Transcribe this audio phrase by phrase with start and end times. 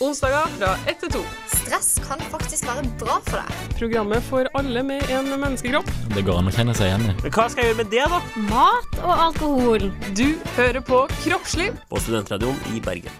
[0.00, 1.22] onsdager fra 1 til 2.
[1.52, 3.64] Stress kan faktisk være bra for deg.
[3.76, 5.88] Programmet for alle med en menneskekropp.
[6.14, 7.16] Det går an å kjenne seg igjen i.
[7.20, 8.20] Men hva skal jeg gjøre med det, da?
[8.48, 9.84] Mat og alkohol.
[10.16, 10.26] Du
[10.56, 11.68] hører på Kroppslig.
[11.92, 13.18] På Studentradioen i Bergen.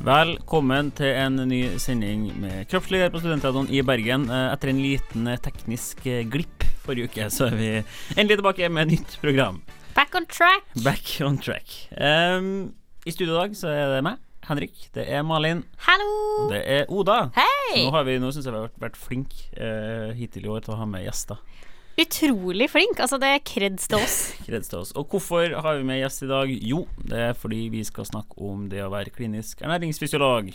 [0.00, 4.30] Velkommen til en ny sending med Kroppslig her på Studentradioen i Bergen.
[4.30, 7.70] Eh, Etter en liten eh, teknisk eh, glipp forrige uke, så er vi
[8.16, 9.60] endelig tilbake med nytt program.
[9.98, 10.64] Back on track.
[10.86, 11.66] Back on track.
[11.98, 12.70] Um,
[13.04, 14.16] I studio i dag så er det meg,
[14.48, 14.88] Henrik.
[14.94, 15.64] Det er Malin.
[15.86, 16.10] Hallo.
[16.46, 17.18] Og det er Oda.
[17.36, 17.84] Hei.
[17.84, 20.64] Nå, har vi, nå syns jeg vi har vært, vært flinke eh, hittil i år
[20.64, 21.38] til å ha med gjester.
[22.00, 23.00] Utrolig flink.
[23.04, 24.16] Altså, det er kreds til oss.
[24.46, 24.92] Kreds til oss.
[24.96, 26.52] Og hvorfor har vi med gjest i dag?
[26.64, 30.48] Jo, det er fordi vi skal snakke om det å være klinisk ernæringsfysiolog.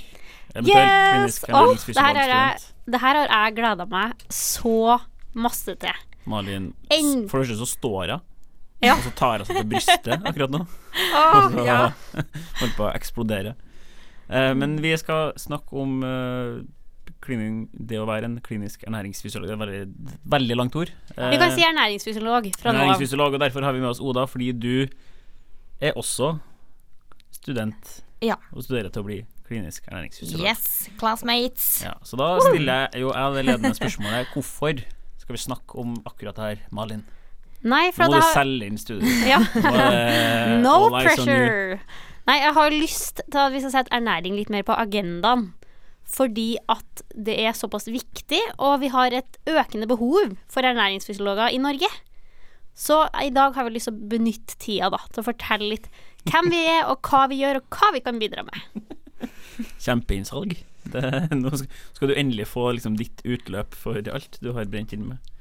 [0.55, 1.39] Eventuelt Yes!
[1.43, 2.93] klinisk Åh, det her har jeg, ernæringsfysiologstudent.
[2.95, 4.75] det her har jeg gleda meg så
[5.35, 6.01] masse til.
[6.25, 8.21] Malin, En- for det første så står hun,
[8.83, 8.95] Ja.
[8.97, 10.63] og så tar hun seg til brystet akkurat nå.
[11.19, 11.77] Åh, Og så ja.
[12.61, 13.53] holder på å eksplodere.
[14.29, 16.63] Eh, men vi skal snakke om eh,
[17.25, 19.49] klining, det å være en klinisk ernæringsfysiolog.
[19.49, 19.83] Det er veldig,
[20.35, 20.91] veldig langt ord.
[21.15, 23.33] Vi kan si ernæringsfysiolog fra nå av.
[23.33, 24.87] og derfor har vi med oss Oda, fordi du
[25.81, 26.35] er også
[27.31, 28.37] student Ja.
[28.53, 30.45] og studerer til å bli klinisk ernæringsfysiolog.
[30.47, 31.83] Yes, classmates.
[31.85, 34.81] Ja, så da stiller jeg jo jeg det ledende spørsmålet Hvorfor
[35.21, 37.03] skal vi snakke om akkurat det her, Malin?
[37.65, 39.25] Nei, Nå må du selge inn studiet.
[39.25, 39.39] ja.
[39.57, 41.15] Er No pressure.
[41.17, 41.79] Sånn, pressure.
[42.25, 45.51] Nei, jeg har lyst til at vi skal sette ernæring litt mer på agendaen.
[46.05, 51.61] Fordi at det er såpass viktig, og vi har et økende behov for ernæringsfysiologer i
[51.61, 51.89] Norge.
[52.75, 55.89] Så i dag har vi lyst til å benytte tida da, til å fortelle litt
[56.27, 58.91] hvem vi er, og hva vi gjør, og hva vi kan bidra med.
[59.85, 60.57] Kjempeinnsalg.
[61.33, 65.31] Nå skal- du endelig få liksom ditt utløp for alt du har brent inn med.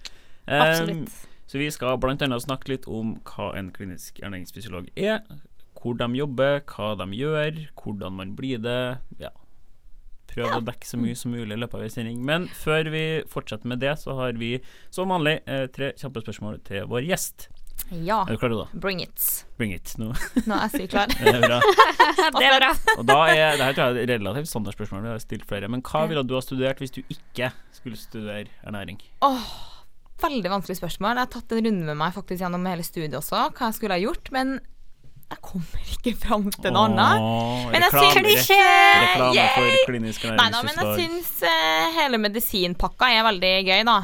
[0.47, 1.17] Um, Absolutt.
[1.49, 5.21] så vi skal annet snakke litt om hva en klinisk ernæringsfysiolog er,
[5.85, 8.79] hvor de jobber, hva de gjør, hvordan man blir det.
[9.21, 9.31] Ja.
[10.33, 12.23] Prøve å dekke så mye som mulig i løpet av en sending.
[12.25, 14.57] Men før vi fortsetter med det, så har vi
[14.91, 17.51] som vanlig eh, tre kjappe spørsmål til vår gjest.
[17.93, 18.65] Ja, Er du klar, da?
[18.81, 19.45] bring it.
[19.59, 19.93] Bring it.
[20.01, 20.09] Nå
[20.47, 21.11] Nå er jeg sykt klar.
[21.21, 21.61] er det bra.
[22.39, 22.71] Det er bra.
[22.97, 25.69] Og da er, det her tror jeg er et relativt standardspørsmål, vi har stilt flere.
[25.69, 29.03] Men hva ville du ha studert hvis du ikke skulle studere ernæring?
[30.25, 31.19] Veldig vanskelig spørsmål.
[31.19, 33.99] Jeg har tatt en runde med meg faktisk gjennom hele studiet også, hva jeg skulle
[33.99, 34.55] ha gjort, men
[35.31, 37.27] jeg kommer ikke fram til noe annet.
[37.73, 38.61] Men jeg syns Klisjé!
[39.03, 43.97] Reklame for klinisk Nei da, men jeg syns uh, hele medisinpakka er veldig gøy, da.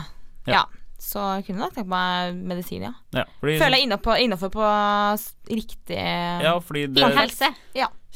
[0.48, 0.52] Ja.
[0.54, 0.62] Ja.
[1.00, 2.92] Så jeg kunne nok tenkt meg medisin, ja.
[3.16, 4.66] Ja, fordi, Føler jeg innenfor, innenfor på
[5.48, 7.48] riktig ja, fordi det Tannhelse.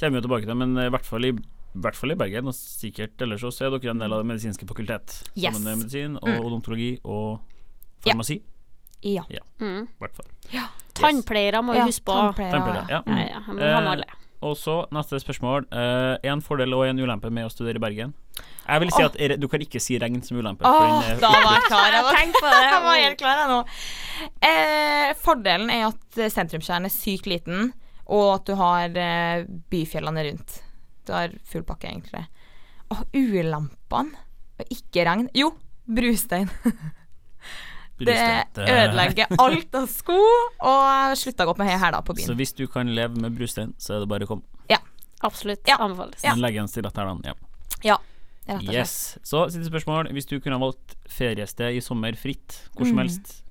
[0.01, 2.55] kommer jo tilbake til, men i hvert fall i, i hvert fall i Bergen, og
[2.59, 5.17] sikkert ellers også, er dere en del av det medisinske fakultet.
[5.33, 5.55] Yes.
[5.55, 6.45] Sammen med medisin og Mm.
[6.45, 7.41] odontologi og
[8.05, 8.13] Ja.
[8.13, 8.43] farmasi.
[9.03, 9.23] Ja.
[9.61, 9.85] Mm.
[9.89, 10.29] I hvert fall.
[10.95, 12.15] Tannpleiere må vi Ja, huske på.
[12.35, 13.03] tannpleiere, ja.
[13.07, 14.05] Ja, ja, alle.
[14.45, 15.65] Og så neste spørsmål.
[15.73, 18.13] Eh, en fordel og en ulempe med å studere i Bergen?
[18.69, 20.61] Jeg vil si at re- du kan ikke si regn som ulempe.
[20.61, 21.91] den er- da var jeg klar.
[21.93, 22.61] Jeg tenkte Tenk på det.
[22.73, 23.59] jeg var helt klar nå.
[24.43, 27.73] Eh, fordelen er at eh, sentrumskjernen er sykt liten,
[28.07, 30.59] og at du har eh, byfjellene rundt.
[31.07, 32.27] Du har full pakke, egentlig.
[32.93, 34.13] Og ulempene
[34.71, 35.29] Ikke regn.
[35.35, 35.55] Jo,
[35.89, 36.51] brustein.
[37.99, 38.15] Det
[38.59, 40.17] ødelegger alt av sko,
[40.67, 43.75] og slutta å gå med høye hæler på Så hvis du kan leve med brustein,
[43.79, 44.43] så er det bare å komme.
[45.25, 45.63] Absolutt.
[45.65, 45.79] Ja.
[45.81, 46.21] Anbefales.
[46.21, 46.35] Ja.
[46.35, 47.25] Men legg igjen stiletthælene.
[47.25, 47.35] Ja.
[47.87, 47.97] Ja,
[48.45, 48.75] rett og slett.
[48.75, 49.19] Yes.
[49.25, 50.11] Så siste spørsmål.
[50.13, 53.07] Hvis du kunne ha valgt feriested i sommer fritt, hvor som Mm.
[53.07, 53.43] helst,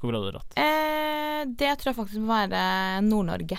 [0.00, 0.50] hvor ville du dratt?
[0.58, 3.58] Eh, det tror jeg faktisk må være Nord-Norge.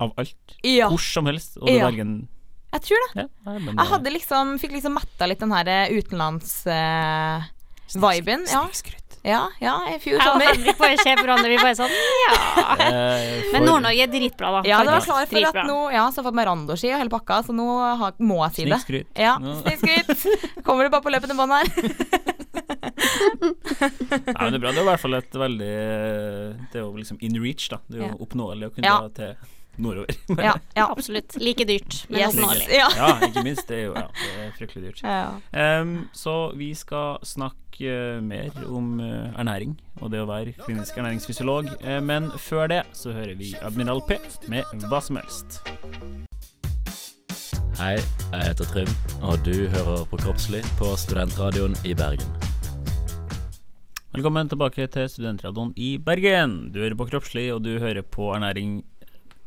[0.00, 0.56] Av alt?
[0.62, 1.56] Ja, Hvor som helst?
[1.56, 1.88] Og det Ja.
[1.90, 2.28] Bergen
[2.74, 3.22] jeg tror det.
[3.22, 6.66] ja, nei, men, Jeg hadde liksom, fikk liksom metta litt den her utenlands-viben.
[6.66, 7.42] ja.
[7.88, 9.16] Snikskryt.
[9.24, 10.46] ja, ja, ja, i fjor Jeg og sommer.
[10.52, 12.34] Henrik bare ser på hverandre, vi bare sånn ja.
[12.88, 14.60] Eh, Men Nord-Norge er dritbra, da.
[14.68, 17.00] Ja, det var klar for at nå Ja, så har jeg fått meg randoski og
[17.02, 17.66] hele pakka, så nå
[18.02, 18.78] har, må jeg si det.
[18.84, 19.08] Snikskryt.
[19.18, 19.34] Ja,
[19.64, 20.62] snikskryt.
[20.66, 21.66] Kommer du bare på løpende bånd her?
[23.08, 24.70] Nei, men det er bra.
[24.72, 25.68] Det er i hvert fall et veldig
[26.72, 27.78] Det er jo liksom in reach, da.
[27.88, 28.98] Det er jo oppnåelig å kunne Ja.
[29.04, 30.10] dra til nordover.
[30.48, 30.86] Ja, ja.
[30.92, 31.36] Absolutt.
[31.40, 32.34] Like dyrt, men Yes.
[32.34, 32.66] oppnåelig.
[32.74, 32.88] Ja.
[32.96, 33.68] ja, ikke minst.
[33.68, 35.02] Det er jo ja, det er fryktelig dyrt.
[35.02, 35.30] Ja.
[35.52, 37.56] Ehm, så vi skal snakke
[37.88, 41.70] eh, mer om eh, ernæring og det å være klinisk ernæringsfysiolog.
[41.82, 44.18] Eh, men før det så hører vi Admiral P
[44.50, 45.60] med hva som helst.
[47.78, 47.94] Hei,
[48.34, 48.88] jeg heter Trym,
[49.22, 52.26] og du hører på Kroppslig på Studentradioen i Bergen.
[54.16, 56.72] Velkommen tilbake til Studentradioen i Bergen.
[56.74, 58.80] Du hører på Kroppslig, og du hører på ernæring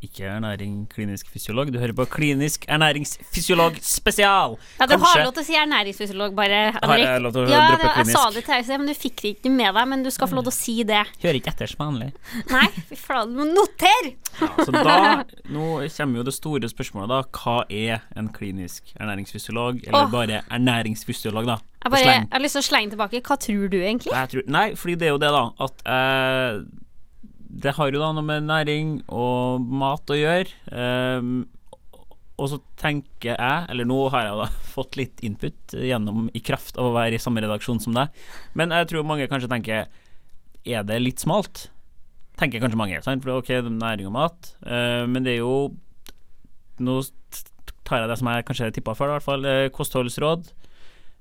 [0.01, 1.69] ikke ernæring klinisk fysiolog.
[1.73, 4.57] Du hører på Klinisk ernæringsfysiolog spesial!
[4.79, 6.61] Ja, du har lov til å si ernæringsfysiolog, bare.
[6.77, 8.17] Har jeg lov til å ja, droppe jeg klinisk?
[8.17, 9.89] sa det til deg, men du fikk det ikke med deg.
[9.93, 11.03] Men du skal få lov til å si det.
[11.21, 12.09] Hører ikke etter som vanlig.
[12.49, 14.15] Nei, fy flate, du må notere!
[14.41, 14.99] Ja, så da,
[15.51, 15.65] nå
[15.95, 17.21] kommer jo det store spørsmålet, da.
[17.37, 19.83] Hva er en klinisk ernæringsfysiolog?
[19.85, 20.13] Eller oh.
[20.13, 21.61] bare ernæringsfysiolog, da?
[21.81, 23.21] Jeg, bare, jeg har lyst til å slenge tilbake.
[23.25, 24.13] Hva tror du egentlig?
[24.13, 25.45] Jeg tror, nei, fordi det er jo det, da.
[25.65, 26.63] At eh,
[27.61, 30.47] det har jo da noe med næring og mat å gjøre.
[30.71, 31.43] Um,
[32.41, 36.79] og så tenker jeg, eller nå har jeg da fått litt input gjennom i kraft
[36.79, 38.23] av å være i samme redaksjon som deg,
[38.57, 39.85] men jeg tror mange kanskje tenker
[40.65, 41.67] Er det litt smalt?
[42.37, 43.01] Tenker kanskje mange.
[43.05, 43.23] Sant?
[43.25, 45.71] For ok, næring og mat, uh, men det er jo
[46.81, 46.95] Nå
[47.85, 49.45] tar jeg det som jeg kanskje tippa før, i hvert fall.
[49.45, 50.47] eh, kostholdsråd.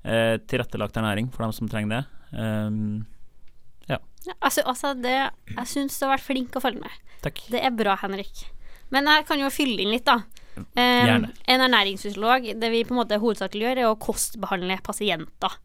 [0.07, 2.03] uh, tilrettelagt ernæring for dem som trenger det.
[2.33, 3.05] Um,
[4.27, 5.15] Ja, altså, altså det,
[5.55, 6.99] jeg syns du har vært flink å følge med.
[7.23, 7.41] takk.
[7.49, 8.45] Det er bra, Henrik.
[8.93, 10.19] Men jeg kan jo fylle inn litt, da.
[10.57, 15.55] Um, En ernæringsfysiolog, det vi på en måte hovedsakelig gjør, er å kostbehandle pasienter.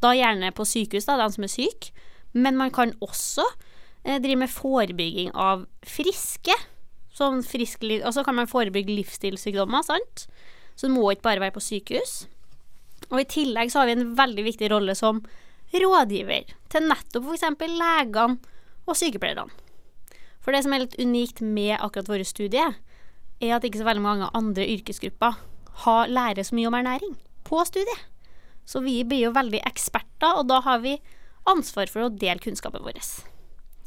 [0.00, 1.92] Da gjerne på sykehus, da, de som er syke.
[2.32, 3.44] Men man kan også
[4.04, 6.56] eh, drive med forebygging av friske.
[7.14, 10.26] Sånn frisk, og så kan man forebygge livsstilssykdommer, sant.
[10.74, 12.22] Så det må ikke bare være på sykehus.
[13.10, 15.20] Og i tillegg så har vi en veldig viktig rolle som
[15.74, 17.46] rådgiver til nettopp f.eks.
[17.60, 18.38] legene
[18.88, 19.50] og sykepleierne.
[20.40, 22.76] For det som er litt unikt med akkurat våre studier,
[23.40, 25.36] er at ikke så veldig mange andre yrkesgrupper
[25.84, 28.06] har, lærer så mye om ernæring på studiet.
[28.68, 30.98] Så vi blir jo veldig eksperter, og da har vi
[31.50, 33.00] ansvar for å dele kunnskapen vår.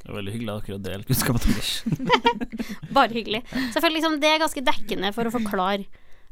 [0.03, 1.73] Det er veldig hyggelig akkurat dere å dele kunnskapen deres.
[2.97, 3.43] Bare hyggelig.
[3.75, 5.85] Føler liksom det er ganske dekkende for å forklare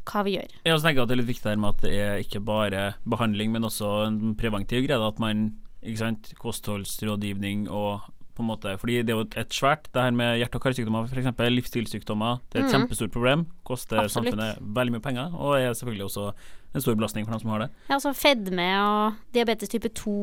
[0.08, 0.56] hva vi gjør.
[0.66, 2.86] Jeg også tenker at det er litt viktig her med at det er ikke bare
[3.10, 4.98] behandling, men også en preventiv greie.
[5.08, 5.52] At man,
[5.82, 8.02] ikke sant, kostholdsrådgivning og
[8.32, 11.08] på en måte Fordi det er jo et svært Det her med hjerte- og karsykdommer,
[11.10, 11.28] f.eks.
[11.52, 12.76] livsstilssykdommer, det er et mm.
[12.78, 13.46] kjempestort problem.
[13.68, 14.32] Koster Absolutt.
[14.32, 16.32] samfunnet veldig mye penger, og er selvfølgelig også
[16.74, 17.70] en stor belastning for dem som har det.
[17.90, 20.14] Ja, altså fedme og diabetes type 2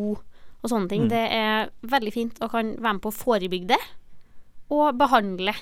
[0.63, 1.09] og sånne ting, Mm.
[1.09, 3.83] det er veldig fint og kan være med på å forebygge det
[4.71, 5.55] og behandle.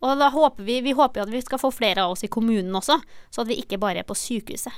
[0.00, 2.72] Og da håper vi, vi håper at vi skal få flere av oss i kommunen
[2.76, 2.96] også,
[3.30, 4.72] så at vi ikke bare er på sykehuset.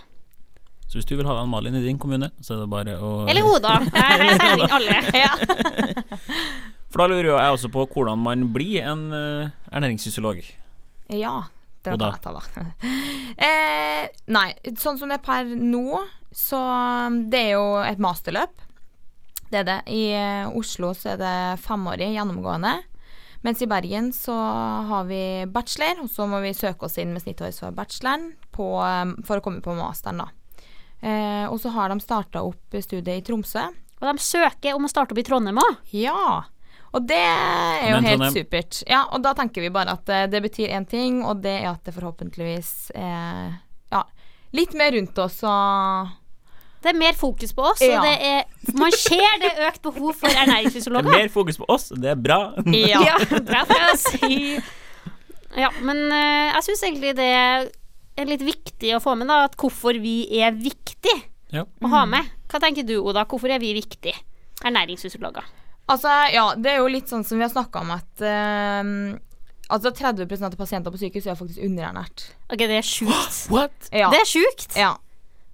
[0.91, 3.13] Så hvis du vil ha Ann Malin i din kommune, så er det bare å
[3.31, 3.79] Eller Oda.
[3.97, 4.99] Jeg alle.
[5.17, 5.31] Ja.
[6.93, 10.43] For da lurer jo jeg også på hvordan man blir en uh, ernæringsfysiolog.
[11.09, 11.47] Ja,
[11.81, 12.11] det da?
[12.13, 12.51] jeg tatt.
[12.53, 12.91] da.
[13.47, 16.03] eh, nei, sånn som det er per nå,
[16.37, 18.53] så um, Det er jo et masterløp.
[19.49, 19.79] Det er det.
[19.93, 21.35] I eh, Oslo så er det
[21.65, 22.77] femårig gjennomgående.
[23.43, 24.35] Mens i Bergen så
[24.89, 28.69] har vi bachelor, og så må vi søke oss inn med snittår for bacheloren på,
[28.79, 30.29] um, for å komme på masteren, da.
[31.03, 33.65] Eh, og så har de starta opp studiet i Tromsø.
[33.99, 35.77] Og de søker om å starte opp i Trondheim òg.
[35.91, 36.45] Ja.
[36.93, 38.83] Og det er jo Men helt Trondheim- supert.
[38.87, 41.71] Ja, og da tenker vi bare at eh, det betyr én ting, og det er
[41.73, 43.59] at det forhåpentligvis er
[43.91, 44.05] ja,
[44.53, 46.13] litt mer rundt oss og
[46.83, 48.01] Det er mer fokus på oss, Ja.
[48.01, 51.11] og det er Man ser det er økt behov for Det er ernæringsfysiologer.
[51.15, 52.41] mer fokus på oss, det er bra.
[52.67, 53.19] Ja.
[53.23, 54.39] Får jeg si.
[55.57, 57.29] Ja, men eh, jeg syns egentlig det
[58.19, 61.15] er litt viktig å få med, da, at hvorfor vi er viktig
[61.53, 61.65] Ja.
[61.85, 62.25] å ha med.
[62.49, 63.25] Hva tenker du, Oda?
[63.29, 64.15] Hvorfor er vi viktig?
[64.65, 65.45] Ernæringsfysiologer.
[65.93, 69.19] Altså, ja, det er jo litt sånn som vi har snakka om at uh,
[69.73, 72.27] Altså 30 av pasienter på sykehus er faktisk underernært.
[72.53, 73.39] Ok, det er sjukt.
[73.53, 73.73] What?
[73.93, 74.11] Ja.
[74.13, 74.77] Det er sjukt.
[74.77, 74.91] ja.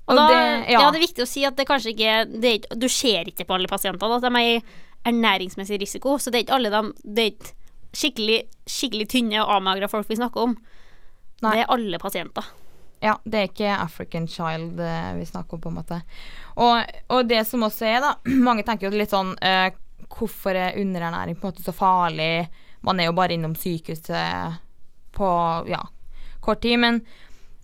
[0.08, 0.80] Og da, det, ja.
[0.80, 0.90] ja.
[0.90, 3.58] det er viktig å si at det kanskje ikke det er, Du ser ikke på
[3.58, 4.60] alle pasientene at de er i
[5.08, 7.54] ernæringsmessig risiko, så det er ikke alle dem Det er ikke
[7.98, 8.38] skikkelig,
[8.68, 10.56] skikkelig tynne og avmagra folk vi snakker om.
[11.40, 11.52] Nei.
[11.54, 12.48] Det er alle pasienter.
[13.00, 16.00] Ja, det er ikke African child eh, vi snakker om, på en måte.
[16.58, 18.16] Og, og det som også er, da
[18.48, 19.70] Mange tenker jo litt sånn eh,
[20.10, 22.48] Hvorfor er underernæring på en måte så farlig?
[22.86, 24.58] Man er jo bare innom sykehuset
[25.14, 25.30] på
[25.68, 25.80] ja,
[26.40, 26.78] kort tid.
[26.80, 27.00] Men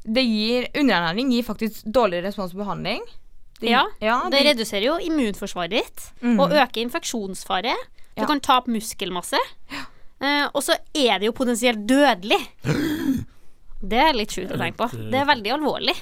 [0.04, 3.02] det gir underernæring gir faktisk dårlig respons på behandling.
[3.60, 6.38] Det, Ja, ja Det det- reduserer jo immunforsvaret ditt mm.
[6.40, 7.74] og øker infeksjonsfare.
[8.16, 8.26] Du Ja.
[8.26, 9.38] kan tape muskelmasse.
[10.20, 12.38] Eh, og så er det jo potensielt dødelig.
[13.84, 14.88] Det er litt sjukt å tenke på.
[15.10, 15.94] Det er veldig alvorlig.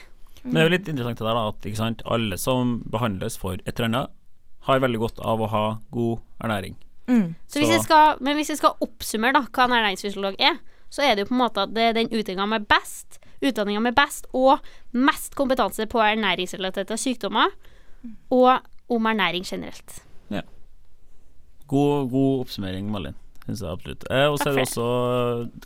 [0.44, 3.54] Men det er jo litt interessant det der at ikke sant, alle som behandles for
[3.54, 4.10] et eller annet,
[4.68, 6.76] har veldig godt av å ha god ernæring.
[7.08, 7.34] Mm.
[7.50, 10.60] Så hvis jeg skal, men hvis jeg skal oppsummere da, hva en ernæringsfysiolog er,
[10.92, 13.80] så er det jo på en måte at det er den utdanninga med best, utdanninga
[13.88, 14.60] med best og
[14.92, 17.54] mest kompetanse på ernæringsrelaterte sykdommer,
[18.34, 18.58] og
[18.92, 20.02] om ernæring generelt.
[21.72, 23.14] God, god oppsummering, Malin.
[23.46, 24.04] Synes jeg absolutt.
[24.10, 24.84] Eh, og så er det også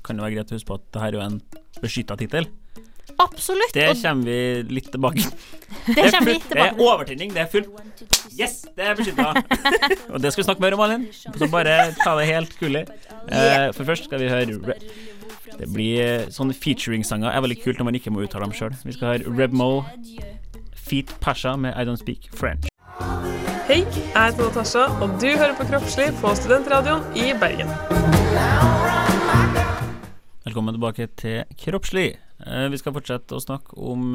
[0.06, 1.40] Kan det være greit å huske på at det her er jo en
[1.82, 2.46] beskytta tittel.
[3.22, 3.72] Absolutt.
[3.74, 4.38] Det kommer vi
[4.76, 8.04] litt tilbake det vi fullt- Det er overtenning, det er fullt
[8.38, 9.30] Yes, det er beskytta!
[10.12, 11.06] og det skal vi snakke mer om, Malin.
[11.12, 12.82] Så bare ta det helt kulig.
[13.26, 14.78] Eh, for først skal vi høre Re
[15.46, 18.74] Det blir eh, sånne featuring-sanger er veldig kult når man ikke må uttale dem sjøl.
[18.82, 19.84] Vi skal ha Rebmo,
[20.74, 22.66] Feet Pasha med I Don't Speak French.
[23.66, 27.70] Hei, jeg heter Natasha, og du hører på Kroppslig på Studentradioen i Bergen.
[30.46, 32.08] Velkommen tilbake til Kroppslig.
[32.46, 34.14] Eh, vi skal fortsette å snakke om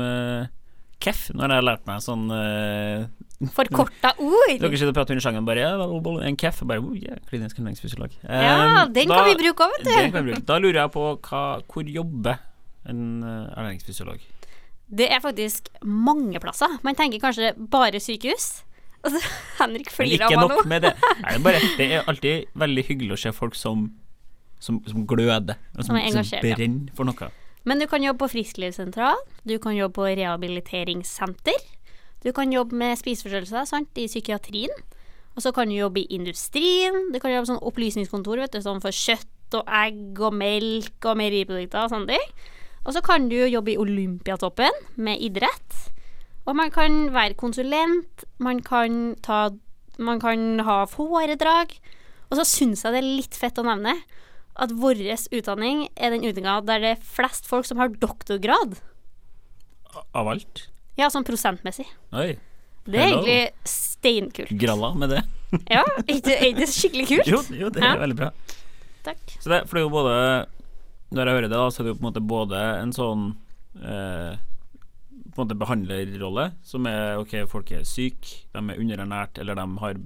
[1.02, 1.24] eh, KEF.
[1.36, 3.08] Nå har jeg lært meg sånn uh,
[3.56, 4.54] Forkorta ord.
[4.62, 5.72] Dere sitter og prater under sangen bare ja,
[6.28, 6.62] En KEF.
[6.62, 8.14] og Bare, oh, yeah, klinisk ernæringsfysiolog.
[8.22, 10.42] Um, Ja, den da- kan vi bruke òg, vet du.
[10.46, 12.38] Da lurer jeg på hva, hvor jobber
[12.90, 14.22] en eh, ernæringsfysiolog?
[14.92, 16.78] Det er faktisk mange plasser.
[16.84, 18.62] Man tenker kanskje bare sykehus.
[19.02, 19.18] Altså,
[19.58, 20.64] Henrik flirer av meg nok nå.
[20.70, 20.92] med det.
[21.24, 23.88] Nei, det, er bare, det er alltid veldig hyggelig å se folk som,
[24.62, 27.30] som, som gløder, og som, Som som brenner for noe.
[27.64, 31.60] Men du kan jobbe på frisklivssentral, du kan jobbe på rehabiliteringssenter,
[32.22, 34.74] du kan jobbe med spiseforstyrrelser i psykiatrien,
[35.36, 38.82] og så kan du jobbe i industrien, du kan jobbe sånn opplysningskontor, vet du, sånn
[38.84, 42.36] for kjøtt og egg og melk og meieriprodukter og sånne ting.
[42.82, 45.92] Og så kan du jobbe i Olympiatoppen med idrett.
[46.50, 49.50] Og man kan være konsulent, man kan ta
[50.02, 51.76] Man kan ha foredrag.
[52.32, 53.92] Og så syns jeg det er litt fett å nevne
[54.56, 55.00] at vår
[55.32, 58.78] utdanning er den utdanninga der det er flest folk som har doktorgrad.
[60.16, 60.68] Av alt.
[61.00, 61.86] Ja, sånn prosentmessig.
[62.14, 62.38] Oi.
[62.86, 63.22] Det er Hello.
[63.22, 64.52] egentlig steinkult.
[64.60, 65.22] Gralla med det.
[65.68, 67.28] Ja, er ikke det skikkelig kult?
[67.28, 67.98] Jo, jo det er Ja.
[68.00, 68.30] veldig bra.
[69.04, 69.20] Takk.
[69.44, 70.14] Så det, for det er jo både
[71.12, 73.24] Når jeg hører det, da, så er det jo på en måte både en sånn
[73.84, 74.38] eh,
[75.34, 79.66] På en måte behandlerrolle, som er ok, folk er syke, de er underernært, eller de
[79.84, 80.00] har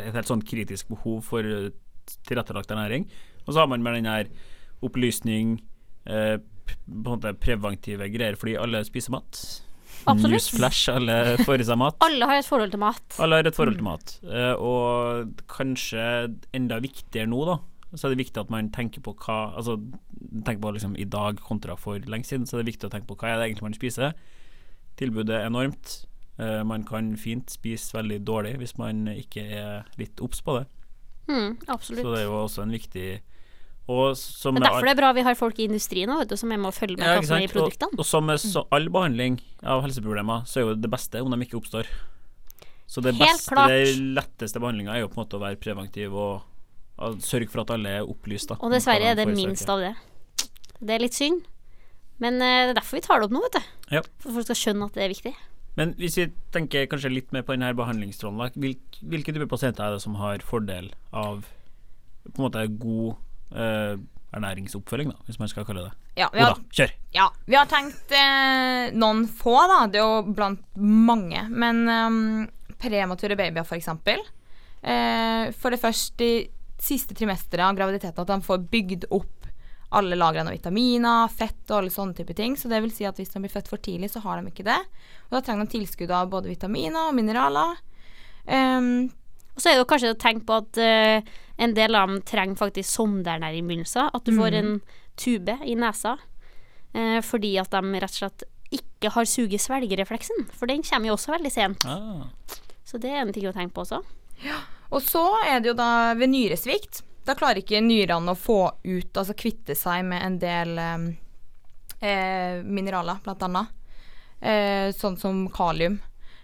[0.00, 1.44] et helt sånn kritisk behov for
[2.26, 3.04] tilrettelagt ernæring.
[3.50, 4.30] Og så har man med den her
[4.86, 5.56] opplysning,
[6.06, 6.36] eh,
[6.70, 9.40] på en måte preventive greier, fordi alle spiser mat.
[10.08, 10.32] Absolutt.
[10.32, 11.98] Newsflash, alle får i seg mat.
[12.06, 13.16] Alle har et forhold til mat.
[13.20, 14.14] Alle har et forhold til mat.
[14.24, 16.04] Eh, og kanskje
[16.56, 17.58] enda viktigere nå, da,
[17.92, 19.74] så er det viktig at man tenker på hva Altså
[20.46, 23.10] tenker på liksom i dag kontra for lenge siden, så er det viktig å tenke
[23.10, 24.14] på hva er det egentlig man spiser.
[25.00, 26.04] Tilbudet er enormt.
[26.40, 30.66] Eh, man kan fint spise veldig dårlig hvis man ikke er litt obs på det.
[31.28, 33.08] Mm, Så det er jo også en viktig
[33.90, 36.52] Og som Det er derfor det er bra vi har folk i industrien også, som
[36.54, 37.56] er med å følge med Ja, hva som er i sant?
[37.56, 37.98] Og, produktene.
[37.98, 41.40] og som med så, all behandling av helseproblemer, så er jo det beste om de
[41.46, 41.90] ikke oppstår.
[42.90, 43.74] Så det Helt beste, klart.
[44.18, 46.42] letteste behandlinga er jo på en måte å være preventiv og,
[46.98, 48.50] og sørge for at alle er opplyst.
[48.50, 49.92] Da, Og dessverre er det minst av det.
[50.80, 51.44] Det er litt synd.
[52.20, 53.70] Men eh, det er derfor vi tar det opp nå, vet du.
[53.96, 54.02] Ja.
[54.20, 55.34] For folk skal skjønne at det er viktig.
[55.78, 59.96] Men hvis vi tenker kanskje litt mer på denne behandlingstråden, hvilke, hvilke typer pasienter er
[59.96, 61.46] det som har fordel av
[62.26, 63.14] på en måte god
[63.50, 66.92] ernæringsoppfølging, da, hvis man skal kalle det Ja, vi har, Oda, kjør!
[67.16, 69.80] ja, vi har tenkt eh, noen få, da.
[69.90, 71.42] Det er jo blant mange.
[71.50, 72.22] Men um,
[72.80, 74.22] premature babyer, for eksempel.
[74.82, 76.40] Eh, for det første i
[76.80, 79.48] siste trimesteret av graviditeten at de får bygd opp
[79.98, 82.54] alle lagrene av vitaminer, fett og alle sånne type ting.
[82.56, 84.66] Så det vil si at hvis de blir født for tidlig, så har de ikke
[84.68, 84.78] det.
[85.28, 87.80] Og da trenger de tilskudd av både vitaminer og mineraler.
[88.46, 89.10] Um,
[89.54, 92.22] Og så er det jo kanskje å tenke på at uh, en del av dem
[92.26, 92.90] trenger faktisk
[93.66, 94.10] begynnelsen.
[94.14, 94.80] At du får en
[95.20, 100.46] tube i nesa uh, fordi at de rett og slett ikke har suge-svelgerefleksen.
[100.54, 101.84] For den kommer jo også veldig sent.
[101.84, 102.28] Ah,
[102.86, 104.02] Så det er en ting å tenke på også.
[104.90, 107.02] Og så er det jo da ved nyresvikt.
[107.26, 111.04] Da klarer ikke nyrene å få ut, altså kvitte seg med en del eh,
[112.00, 113.74] eh, mineraler, blant annet.
[114.40, 115.98] Eh, sånn som kalium.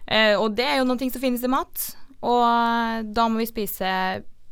[0.07, 1.87] Eh, og det er jo noe som finnes i mat.
[2.23, 3.91] Og eh, da må vi spise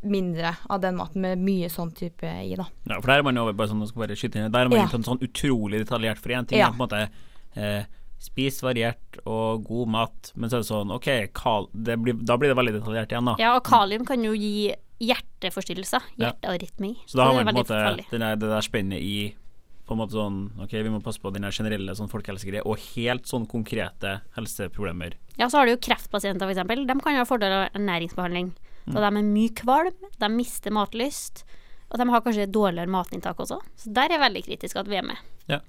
[0.04, 2.66] mindre av den maten med mye sånn type i, da.
[2.90, 4.86] Ja, for der er man jo bare sånn, bare skyte inn, der er man Ja.
[4.92, 6.18] sånn, sånn utrolig detaljert.
[6.20, 6.68] For én ting Ja.
[6.68, 7.08] er på en måte
[7.56, 7.84] eh,
[8.24, 12.36] Spis variert og god mat, men så er det sånn OK, kal, det blir, da
[12.40, 13.34] blir det veldig detaljert igjen, da.
[13.38, 14.72] Ja, og kalium kan jo gi
[15.04, 16.00] hjerteforstyrrelser.
[16.16, 16.32] Ja.
[16.40, 17.80] Så da har man på en måte
[18.10, 19.34] den der, det der spennet i
[19.84, 23.28] på en måte sånn OK, vi må passe på den generelle sånn folkehelsegreia, og helt
[23.28, 25.18] sånn konkrete helseproblemer.
[25.36, 26.86] Ja, så har du jo kreftpasienter, f.eks.
[26.88, 28.52] De kan jo ha fordel av ernæringsbehandling.
[28.84, 28.96] Mm.
[28.96, 31.44] De er mye kvalm, de mister matlyst,
[31.90, 33.60] og de har kanskje dårligere matinntak også.
[33.80, 35.20] Så der er veldig kritisk at vi er med.
[35.50, 35.60] Ja.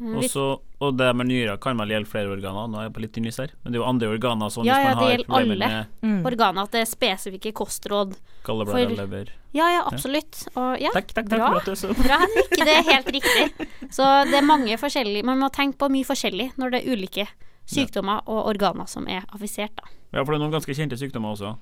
[0.00, 2.82] Eh, Og vi- så- og det med nyrer kan vel gjelde flere organer, nå er
[2.84, 4.94] jeg på litt tynn her, men det er jo andre organer sånn Ja, hvis ja,
[4.94, 5.86] man det gjelder alle.
[6.02, 8.14] med Organer, at det er spesifikke kostråd.
[8.44, 10.46] galleblader, For- lever Ja, ja, absolutt.
[10.56, 11.58] Og ja, Takk, takk, takk bra.
[11.60, 12.50] for så Bra, Henrik.
[12.50, 13.66] Det er helt riktig.
[13.90, 17.26] Så det er mange forskjellige Man må tenke på mye forskjellig når det er ulike
[17.66, 19.82] sykdommer og organer som er affisert, da.
[20.12, 21.56] Ja, for det er noen ganske kjente sykdommer også.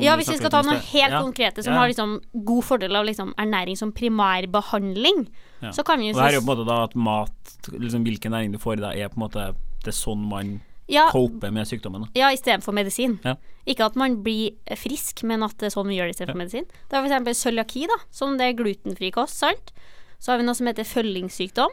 [0.00, 1.20] Ja, hvis vi skal ta noe helt ja.
[1.22, 1.80] konkrete som Ja.
[1.80, 5.28] har liksom god fordel av liksom ernæring som primærbehandling,
[5.62, 5.70] Ja.
[5.70, 7.56] så kan vi Og jo det her er jo på en måte da at mat,
[7.72, 10.60] liksom hvilken næring du får i deg, er på en måte Det er sånn man
[10.88, 12.02] ja, coper med sykdommen.
[12.02, 12.08] da.
[12.14, 13.18] ja, istedenfor medisin.
[13.24, 13.34] Ja.
[13.66, 16.66] Ikke at man blir frisk, men at det er sånn vi gjør det istedenfor medisin.
[16.88, 17.42] Det er f.eks.
[17.42, 19.72] cøliaki, da, som det er glutenfri kost, sant.
[20.20, 21.70] Så har vi noe som heter følgingssykdom.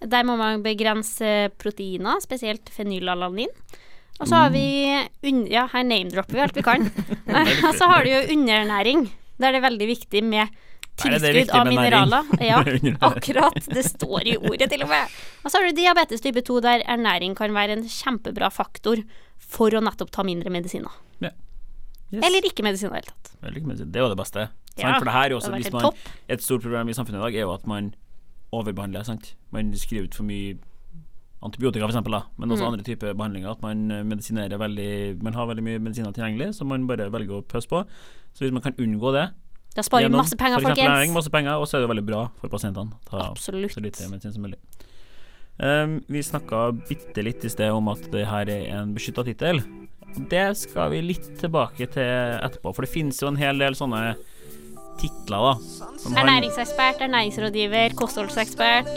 [0.00, 3.48] Der må man begrense proteiner, spesielt fenylalanin.
[4.20, 4.64] Og så har vi
[5.30, 6.88] un Ja, her name-dropper vi alt vi kan.
[7.68, 9.08] Og så har du jo underernæring.
[9.40, 10.52] Der det er veldig viktig med
[11.00, 12.32] tilskudd av mineraler.
[12.50, 12.60] Ja,
[13.08, 13.56] akkurat.
[13.64, 15.20] Det står i ordet, til og med.
[15.44, 19.00] Og så har du diabetes type 2, der ernæring kan være en kjempebra faktor
[19.40, 20.92] for å nettopp ta mindre medisiner.
[22.10, 22.24] Yes.
[22.26, 23.84] Eller ikke medisiner i det hele tatt.
[23.86, 24.48] Det er jo det beste.
[24.80, 24.96] Ja.
[24.98, 25.92] For det her er det også hvis man.
[26.26, 27.92] Et stort problem i samfunnet i dag er jo at man
[28.50, 29.04] overbehandler.
[29.06, 29.34] Sant?
[29.54, 30.56] Man skriver ut for mye
[31.42, 32.72] antibiotika, da, men også Mm.
[32.72, 33.50] andre typer behandlinger.
[33.50, 37.40] At man eh, medisinerer veldig Man har veldig mye medisiner tilgjengelig, så man bare velger
[37.40, 37.84] å pøse på.
[38.34, 39.30] Så hvis man kan unngå det
[39.76, 42.06] Da sparer vi masse penger, for eksempel ernæring, masse penger, og så er det veldig
[42.06, 42.92] bra for pasientene.
[43.08, 43.70] Ta Absolutt.
[43.72, 44.58] så lite medisin som mulig.
[45.60, 49.60] Um, vi snakka bitte litt i sted om at det her er en beskytta tittel.
[50.28, 54.16] Det skal vi litt tilbake til etterpå, for det finnes jo en hel del sånne
[55.00, 55.80] titler, da.
[56.20, 58.90] Ernæringsekspert, ernæringsrådgiver, kostholdsekspert.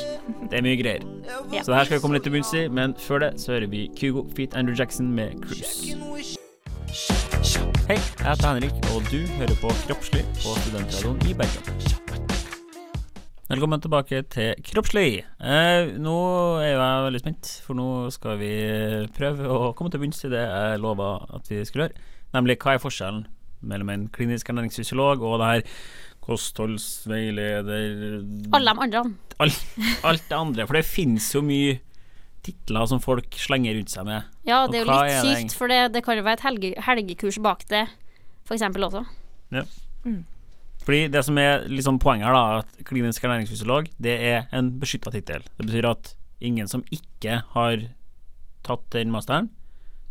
[0.51, 1.05] Det er mye greier.
[1.53, 1.63] Ja.
[1.63, 3.69] Så det her skal vi komme litt til bunns i, men før det så hører
[3.71, 5.95] vi Kygo Feet Andrew Jackson med Cruise.
[7.87, 12.01] Hei, jeg heter Henrik, og du hører på Kroppslig på Studentradioen i Bergen.
[13.51, 15.23] Velkommen tilbake til Kroppslig.
[15.43, 16.17] Eh, nå
[16.63, 18.53] er jeg veldig spent, for nå skal vi
[19.13, 22.11] prøve å komme til bunns i det jeg lova at vi skulle gjøre.
[22.33, 23.25] Nemlig hva er forskjellen
[23.63, 25.77] mellom en klinisk ernæringsfysiolog og det her
[26.23, 28.23] kostholdsveileder
[28.55, 29.03] Alle de andre.
[29.43, 29.63] alt,
[30.03, 30.67] alt det andre.
[30.67, 31.79] For det finnes jo mye
[32.43, 34.27] titler som folk slenger rundt seg med.
[34.47, 36.73] Ja, det er jo litt er sykt, for det, det kan jo være et helge,
[36.87, 37.85] helgekurs bak det,
[38.57, 39.05] eksempel også.
[40.83, 45.13] Fordi det som er liksom poenget her, da, at klinisk ernæringsfysiolog, det er en beskytta
[45.15, 45.45] tittel.
[45.57, 47.85] Det betyr at ingen som ikke har
[48.67, 49.49] tatt den masteren,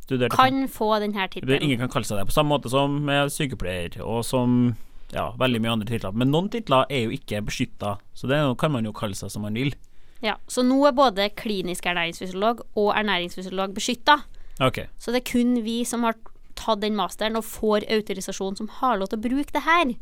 [0.02, 1.62] studert Kan få denne tittelen.
[1.62, 4.75] Ingen kan kalle seg det, på samme måte som med sykepleier, og som
[5.12, 6.14] ja, veldig mye andre titler.
[6.16, 9.44] Men noen titler er jo ikke beskytta, så det kan man jo kalle seg som
[9.47, 9.75] man vil.
[10.23, 14.21] Ja, så nå er både klinisk ernæringsfysiolog og ernæringsfysiolog beskytta.
[14.62, 16.14] Ok, Så det er kun vi som har
[16.54, 19.94] tatt den masteren og får autorisasjon, som har lov til å bruke det her.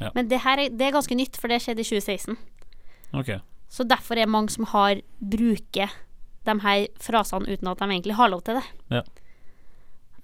[0.00, 0.10] Ja.
[0.14, 2.38] Men det her er, det er ganske nytt, for det skjedde i 2016.
[3.14, 3.38] ok.
[3.68, 5.92] Så derfor er det mange som har bruker
[6.48, 8.64] de her frasene uten at de egentlig har lov til det.
[8.90, 9.02] Ja.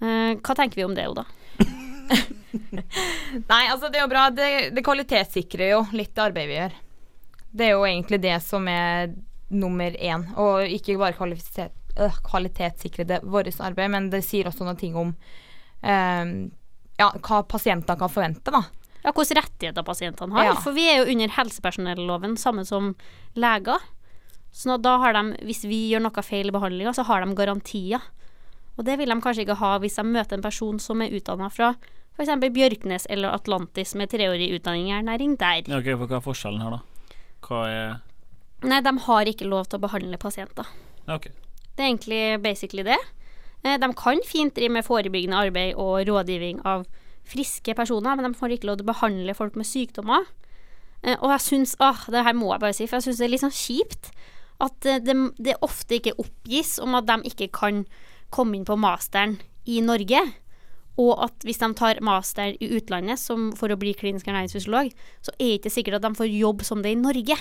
[0.01, 1.25] Eh, hva tenker vi om det, Oda?
[3.51, 4.27] Nei, altså det er jo bra.
[4.33, 6.75] Det, det kvalitetssikrer jo litt det arbeidet vi gjør.
[7.55, 9.13] Det er jo egentlig det som er
[9.55, 14.65] nummer én, og ikke bare kvalifiser- øh, kvalitetssikre det vårt arbeid, men det sier også
[14.67, 16.33] noen ting om øh,
[16.99, 18.63] ja, hva pasienter kan forvente, da.
[19.05, 20.47] Ja, hvilke rettigheter pasientene har.
[20.49, 20.55] Ja.
[20.63, 22.95] For vi er jo under helsepersonelloven, samme som
[23.37, 23.83] leger.
[24.55, 27.35] Så nå, da har de, hvis vi gjør noe feil i behandlinga, så har de
[27.37, 28.01] garantier.
[28.77, 31.47] Og det vil de kanskje ikke ha hvis de møter en person som er utdanna
[31.53, 31.73] fra
[32.15, 32.31] f.eks.
[32.55, 35.63] Bjørknes eller Atlantis med treårig utdanning i ernæring der.
[35.67, 37.15] Ja, ok, for Hva er forskjellen her, da?
[37.47, 37.95] Hva er
[38.65, 40.65] Nei, de har ikke lov til å behandle pasienter.
[41.05, 41.29] Okay.
[41.29, 41.41] ok.
[41.75, 42.97] Det er egentlig basically det.
[43.63, 46.85] Eh, De kan fint drive med forebyggende arbeid og rådgivning av
[47.27, 50.25] friske personer, men de får ikke lov til å behandle folk med sykdommer.
[51.03, 53.27] Eh, Og jeg syns ah, Det her må jeg bare si, for jeg syns det
[53.27, 54.11] er litt sånn kjipt
[54.63, 57.83] at eh, det, det ofte ikke oppgis om at de ikke kan
[58.33, 60.21] komme inn på masteren i Norge.
[60.97, 65.33] Og at hvis de tar master i utlandet som for å bli klinisk ernæringsfysiolog, så
[65.35, 67.35] er det ikke sikkert at de får jobb som det i Norge.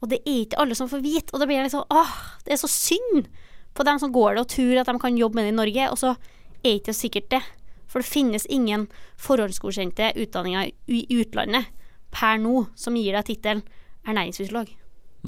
[0.00, 2.12] Og det er ikke alle som får vite, og det blir sånn åh,
[2.46, 3.26] det er så synd
[3.74, 5.88] på dem som går det og tror at de kan jobbe med det i Norge,
[5.92, 7.42] og så er det ikke sikkert det.
[7.88, 8.86] For det finnes ingen
[9.20, 11.68] forhåndsgodkjente utdanninger i utlandet
[12.14, 13.62] per nå som gir deg tittelen
[14.08, 14.70] ernæringsfysiolog.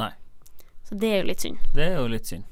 [0.00, 0.10] Nei,
[0.88, 1.58] Så det er jo litt synd.
[1.74, 2.44] det er jo litt synd.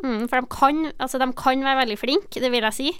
[0.00, 2.92] Mm, for de kan, altså de kan være veldig flinke, det vil jeg si.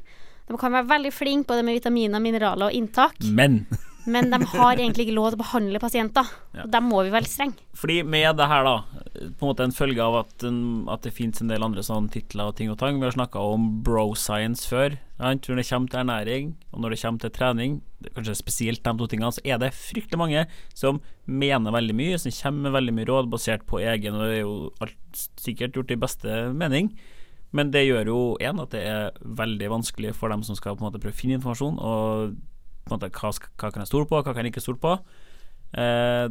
[0.50, 3.64] De kan være veldig flinke både med vitaminer, mineraler og inntak, Men
[4.04, 6.30] men de har egentlig ikke lov til å behandle pasienter.
[6.54, 6.64] Ja.
[6.64, 7.66] Og der må vi være litt strenge.
[7.76, 9.02] fordi med det her, da,
[9.36, 10.46] på en måte en følge av at,
[10.94, 13.42] at det finnes en del andre sånne titler og ting og tang Vi har snakka
[13.52, 14.98] om bro science før.
[15.20, 15.48] Sant?
[15.48, 17.78] Når det kommer til ernæring, og når det kommer til trening,
[18.16, 22.34] kanskje spesielt de to tingene, så er det fryktelig mange som mener veldig mye, som
[22.34, 25.92] kommer med veldig mye råd basert på egen, og det er jo alt sikkert gjort
[25.92, 26.94] i beste mening.
[27.56, 30.84] Men det gjør jo én at det er veldig vanskelig for dem som skal på
[30.84, 32.38] en måte prøve å finne informasjon, og
[32.90, 34.98] på en måte hva, hva kan jeg stole på, hva kan jeg ikke stole på.
[35.78, 36.26] Eh,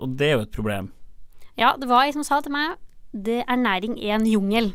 [0.00, 0.92] og det er jo et problem.
[1.58, 2.76] Ja, det var ei som sa til meg
[3.12, 4.72] det ernæring er en jungel.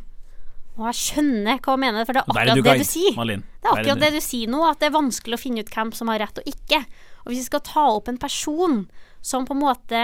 [0.74, 3.13] Og jeg skjønner hva hun mener, for det er akkurat du det du sier.
[3.17, 3.43] Malin.
[3.62, 5.91] Det er akkurat det du sier nå, at det er vanskelig å finne ut hvem
[5.93, 6.80] som har rett og ikke.
[7.24, 8.80] Og hvis vi skal ta opp en person
[9.22, 10.02] som på en måte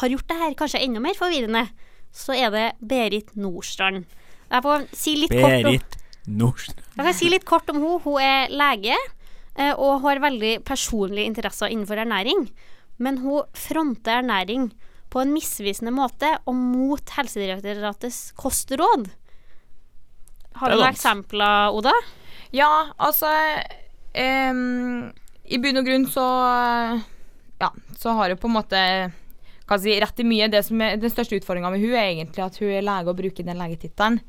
[0.00, 1.66] har gjort det her kanskje enda mer forvirrende,
[2.16, 4.08] så er det Berit Nordstrand.
[4.48, 5.78] Jeg får si litt kort om
[6.40, 6.80] Nordstrand.
[6.96, 8.00] jeg kan si litt kort om henne.
[8.06, 8.96] Hun er lege
[9.56, 12.46] og har veldig personlige interesser innenfor ernæring.
[13.00, 14.70] Men hun fronter ernæring
[15.12, 19.08] på en misvisende måte og mot Helsedirektoratets kostråd.
[20.56, 21.92] Har du noen eksempler, Oda?
[22.54, 23.28] Ja, altså
[24.16, 25.12] um,
[25.44, 26.26] I bunn og grunn så
[27.60, 28.80] Ja, så har hun på en måte
[29.66, 30.48] kan si, rett i mye.
[30.48, 33.18] Det som er Den største utfordringa med hun er egentlig at hun er lege og
[33.18, 34.20] bruker den legetittelen.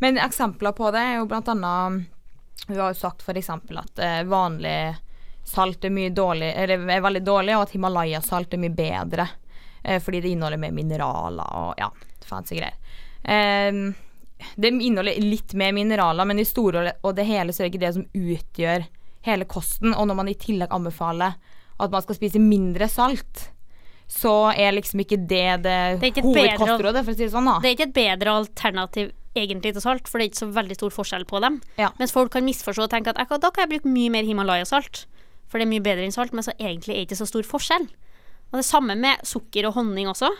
[0.00, 2.06] Men eksempler på det er jo blant annet
[2.66, 3.50] Hun har jo sagt f.eks.
[3.50, 4.96] at eh, vanlig
[5.46, 9.28] salt er dårlig, eller er veldig dårlig, og at Himalaya-salt er mye bedre.
[9.82, 11.90] Eh, fordi det inneholder mer mineraler og ja,
[12.26, 12.74] fancy greier.
[13.22, 13.94] Em,
[14.56, 17.84] det inneholder litt mer mineraler, men i store og det hele så er det ikke
[17.86, 18.86] det som utgjør
[19.26, 19.94] hele kosten.
[19.94, 21.38] Og når man i tillegg anbefaler
[21.76, 23.50] at man skal spise mindre salt,
[24.06, 27.48] så er liksom ikke det det, Det hovedkostrådet, for å si det sånn.
[27.50, 27.56] da.
[27.62, 30.76] Det er ikke et bedre alternativ egentlig til salt, for det er ikke så veldig
[30.78, 31.60] stor forskjell på dem.
[31.80, 31.90] Ja.
[32.00, 35.04] Mens folk kan misforstå og tenke at da kan jeg bruke mye mer Himalaya-salt,
[35.46, 37.46] for det er mye bedre enn salt, men så egentlig er det ikke så stor
[37.46, 37.86] forskjell.
[38.52, 40.30] Og det samme med sukker og honning også.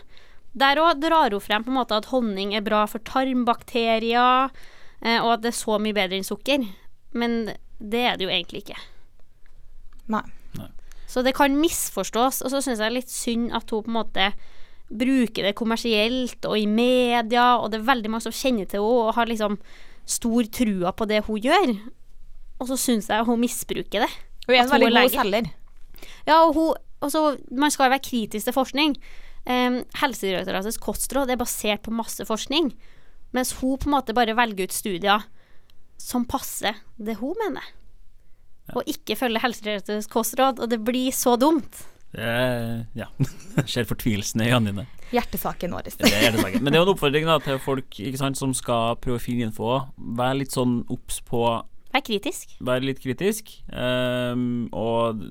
[0.57, 4.51] Der òg drar hun frem på en måte at honning er bra for tarmbakterier,
[5.03, 6.65] eh, og at det er så mye bedre enn sukker.
[7.17, 8.79] Men det er det jo egentlig ikke.
[10.11, 10.25] Nei.
[11.07, 13.91] Så det kan misforstås, og så syns jeg det er litt synd at hun på
[13.93, 14.25] en måte
[14.87, 19.07] bruker det kommersielt og i media, og det er veldig mange som kjenner til henne
[19.07, 19.57] og har liksom
[20.07, 21.75] stor trua på det hun gjør.
[22.57, 24.11] Og så syns jeg hun misbruker det.
[24.47, 25.49] Hun er en veldig god selger.
[26.27, 28.95] Ja, og hun også, Man skal jo være kritisk til forskning.
[29.47, 32.73] Um, Helsedirektoratets kostråd er basert på masse forskning,
[33.31, 35.27] mens hun på en måte bare velger ut studier
[36.01, 37.63] som passer det hun mener.
[38.75, 41.85] Og ikke følger Helsedirektoratets kostråd, og det blir så dumt.
[42.15, 43.07] Er- ja.
[43.67, 44.85] Ser fortvilelsen i øynene dine.
[45.11, 45.87] Hjertesaken vår.
[45.87, 46.61] Det.
[46.61, 49.23] Men det er jo en oppfordring da, til folk ikke sant, som skal prøve å
[49.23, 49.81] finne info.
[49.97, 51.43] Vær litt sånn obs på
[51.97, 52.51] Vær kritisk.
[52.61, 53.49] Vær litt kritisk.
[53.71, 55.21] Um, og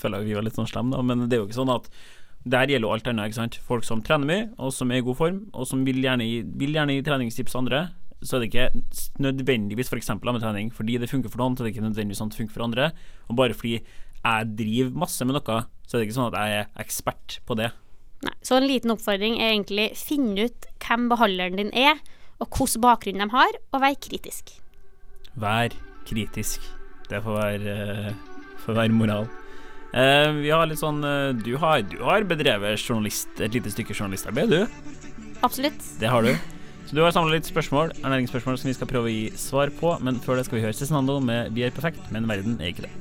[0.00, 1.90] føler jeg vi var litt sånn slemme, da, men det er jo ikke sånn at
[2.44, 3.28] der gjelder jo alt annet.
[3.30, 3.58] ikke sant?
[3.64, 6.40] Folk som trener mye, og som er i god form, og som vil gjerne gi,
[6.60, 7.84] vil gjerne gi treningstips til andre.
[8.24, 10.10] Så er det ikke nødvendigvis f.eks.
[10.24, 10.72] med trening.
[10.74, 12.66] Fordi det funker for noen, så er det ikke nødvendigvis sånn at det funker for
[12.66, 12.90] andre.
[13.28, 16.60] Og bare fordi jeg driver masse med noe, så det er ikke sånn at jeg
[16.60, 17.70] er ekspert på det.
[18.24, 18.34] Nei.
[18.44, 22.00] Så en liten oppfordring er egentlig finne ut hvem behandleren din er,
[22.40, 24.56] og hvilken bakgrunn de har, og vær kritisk.
[25.40, 25.74] Vær
[26.08, 26.64] kritisk.
[27.10, 27.74] Det får være,
[28.08, 28.12] eh,
[28.64, 29.28] får være moral.
[29.94, 33.94] Eh, vi har litt sånn eh, du, har, du har bedrevet journalist, et lite stykke
[33.94, 34.66] journalistarbeid, du.
[35.44, 35.78] Absolutt.
[36.00, 36.32] Det har du.
[36.88, 39.94] Så du har samla litt spørsmål, ernæringsspørsmål som vi skal prøve å gi svar på.
[40.04, 42.88] Men før det skal vi høre Cezinando med 'Vi er perfekt', men verden er ikke
[42.88, 42.92] det.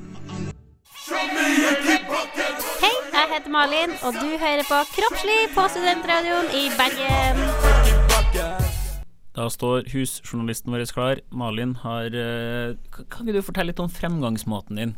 [3.44, 7.42] Heter Malin, og du hører på Kroppslig på Studentradioen i Bergen.
[9.36, 11.20] Da står husjournalisten vår klar.
[11.28, 12.78] Malin har eh,
[13.12, 14.94] Kan ikke du fortelle litt om fremgangsmåten din?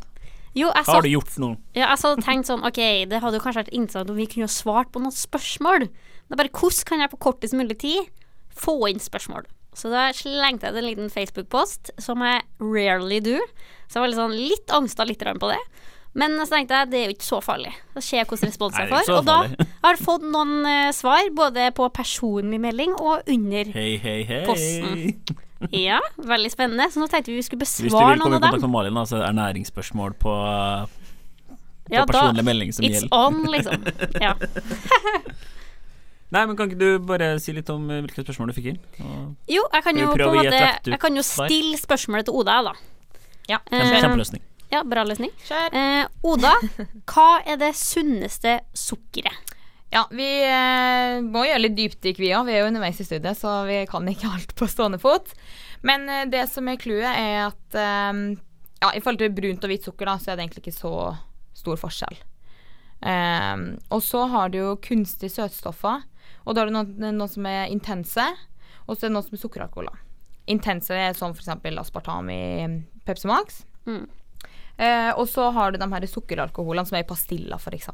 [0.54, 1.48] Jo, jeg Hva har du gjort nå?
[1.74, 2.78] ja, jeg hadde tenkt sånn Ok,
[3.10, 5.88] det hadde jo kanskje vært interessant om vi kunne svart på noen spørsmål.
[5.90, 8.14] Det er bare hvordan kan jeg på kortest mulig tid
[8.54, 9.50] få inn spørsmål?
[9.74, 13.40] Så da slengte jeg ut en liten Facebook-post, som jeg rarely do.
[13.90, 15.60] Så jeg var litt sånn litt angsta litt på det.
[16.16, 17.72] Men så tenkte jeg det er jo ikke så farlig.
[17.92, 19.10] Da ser jeg hvordan responsen jeg det får.
[19.18, 19.34] Og da
[19.84, 23.72] har jeg fått noen uh, svar, både på personlig melding og under.
[23.76, 24.44] Hei, hei, hei.
[24.48, 25.42] Posten.
[25.72, 26.84] Ja, veldig spennende.
[26.92, 28.50] Så nå tenkte vi vi skulle besvare noen av dem.
[28.52, 30.34] Hvis du vil komme i kontakt med Malin, da, så er det ernæringsspørsmål på,
[31.88, 33.16] på Ja, da- personlig melding som It's gjelder.
[33.16, 33.86] on, liksom.
[34.26, 34.34] Ja.
[36.34, 38.78] Nei, men kan ikke du bare si litt om eh, hvilke spørsmål du fikk inn?
[39.00, 42.56] Og Jo, jeg kan jo på en måte Jeg kan jo stille spørsmålet til Oda,
[42.66, 42.72] da.
[43.48, 44.42] Ja, Eh, Kjempe, kjempeløsning.
[44.72, 45.30] Ja, bra løsning.
[45.46, 45.74] Kjør.
[45.78, 46.54] Eh, Oda,
[47.12, 49.54] hva er det sunneste sukkeret?
[49.94, 52.48] Ja, vi eh, må gjøre litt dypdykk, vi òg.
[52.48, 55.30] Vi er jo underveis i studiet, så vi kan ikke alt på stående fot.
[55.86, 58.18] Men eh, det som er clouet, er at eh,
[58.82, 60.92] ja, i forhold til brunt og hvitt sukker, da, så er det egentlig ikke så
[61.56, 62.18] stor forskjell.
[63.06, 63.54] Eh,
[63.94, 66.04] og så har du jo kunstige søtstoffer,
[66.44, 68.26] og da har du noen, noen som er intense,
[68.86, 70.02] og så er det noen som er sukkeralkoholer.
[70.50, 71.54] Intense er sånn f.eks.
[71.80, 72.42] aspartam i
[73.06, 73.64] Pepsi Max.
[73.86, 74.04] Mm.
[74.76, 77.90] Eh, og så har du de her sukkeralkoholene som er i pastiller, f.eks.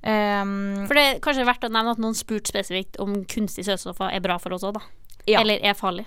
[0.00, 4.12] Um, For det er kanskje verdt å nevne at noen spurte spesifikt om kunstige søtstoffer
[4.12, 4.84] er bra for oss òg, da.
[5.28, 5.42] Ja.
[5.42, 6.06] Eller er farlig.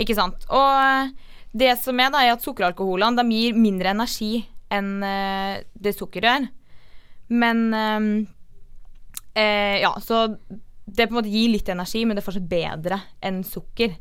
[0.00, 0.46] Ikke sant.
[0.54, 1.10] Og
[1.50, 6.26] det som er, da, er at sukkeralkoholene de gir mindre energi enn eh, det sukker
[6.26, 6.50] gjør.
[7.30, 8.10] Men um,
[9.34, 10.28] eh, Ja, så
[10.90, 13.94] det på en måte gir litt energi, men det er fortsatt bedre enn sukker.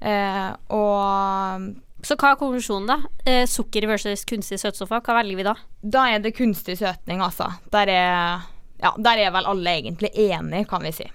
[0.00, 1.66] Eh, og
[2.04, 2.96] Så hva er konklusjonen, da?
[3.26, 5.54] Eh, sukker versus kunstig søtstoffer, hva velger vi da?
[5.82, 7.48] da er det kunstig søtning, altså.
[7.72, 8.42] Der er,
[8.82, 11.06] ja, der er vel alle egentlig enige, kan vi si.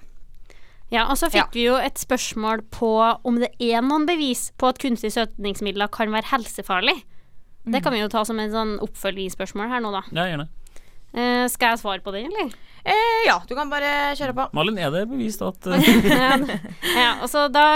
[0.92, 1.48] Ja, og så fikk Ja.
[1.54, 2.90] vi jo et spørsmål på
[3.24, 6.98] om det er noen bevis på at kunstige søtningsmidler kan være helsefarlig.
[7.64, 10.02] Det kan vi jo ta som en sånn oppfølgingsspørsmål her nå, da.
[10.12, 10.48] Ja, gjerne.
[11.12, 12.52] Eh, skal jeg svare på den, eller?
[12.82, 14.48] Eh, ja, du kan bare kjøre på.
[14.56, 16.38] Malin, er det bevist at eh, ja,
[16.96, 17.66] ja, og så da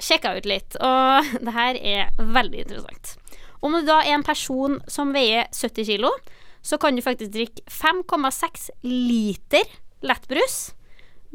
[0.00, 3.16] sjekka jeg ut litt, og det her er veldig interessant.
[3.64, 6.12] Om du da er en person som veier 70 kilo,
[6.66, 9.66] så kan du faktisk drikke 5,6 liter
[10.06, 10.72] lettbrus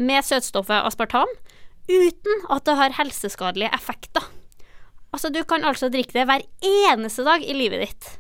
[0.01, 1.29] med søtstoffet aspartam
[1.91, 4.23] uten at det har helseskadelige effekter.
[5.11, 8.11] Altså, du kan altså drikke det hver eneste dag i livet ditt.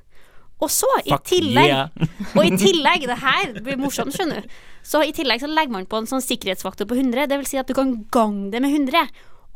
[0.61, 1.89] Og så, i Fuck tillegg yeah.
[2.37, 4.57] og i tillegg, det her blir morsomt, skjønner du.
[4.85, 7.27] Så i tillegg så legger man på en sånn sikkerhetsfaktor på 100.
[7.29, 9.09] Det vil si at du kan gange det med 100.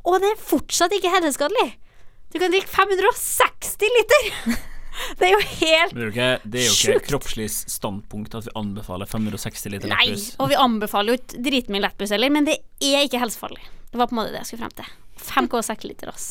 [0.05, 1.75] Og det er fortsatt ikke helseskadelig.
[2.33, 4.31] Du kan drikke 560 liter.
[5.19, 7.07] Det er jo helt Det er jo ikke, det er jo ikke Sjukt.
[7.09, 10.27] kroppslig standpunkt at vi anbefaler 560 liter Nei, lettbrus.
[10.39, 13.59] og vi anbefaler jo ikke dritmye lettbrus heller, men det er ikke helsefarlig.
[13.91, 14.93] Det var på en måte det jeg skulle frem til.
[15.19, 16.29] 5,6 liter, ass.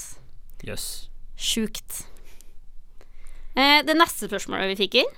[0.64, 0.86] Jøss.
[1.36, 2.00] Sjukt.
[3.54, 5.12] Eh, det neste spørsmålet vi fikk inn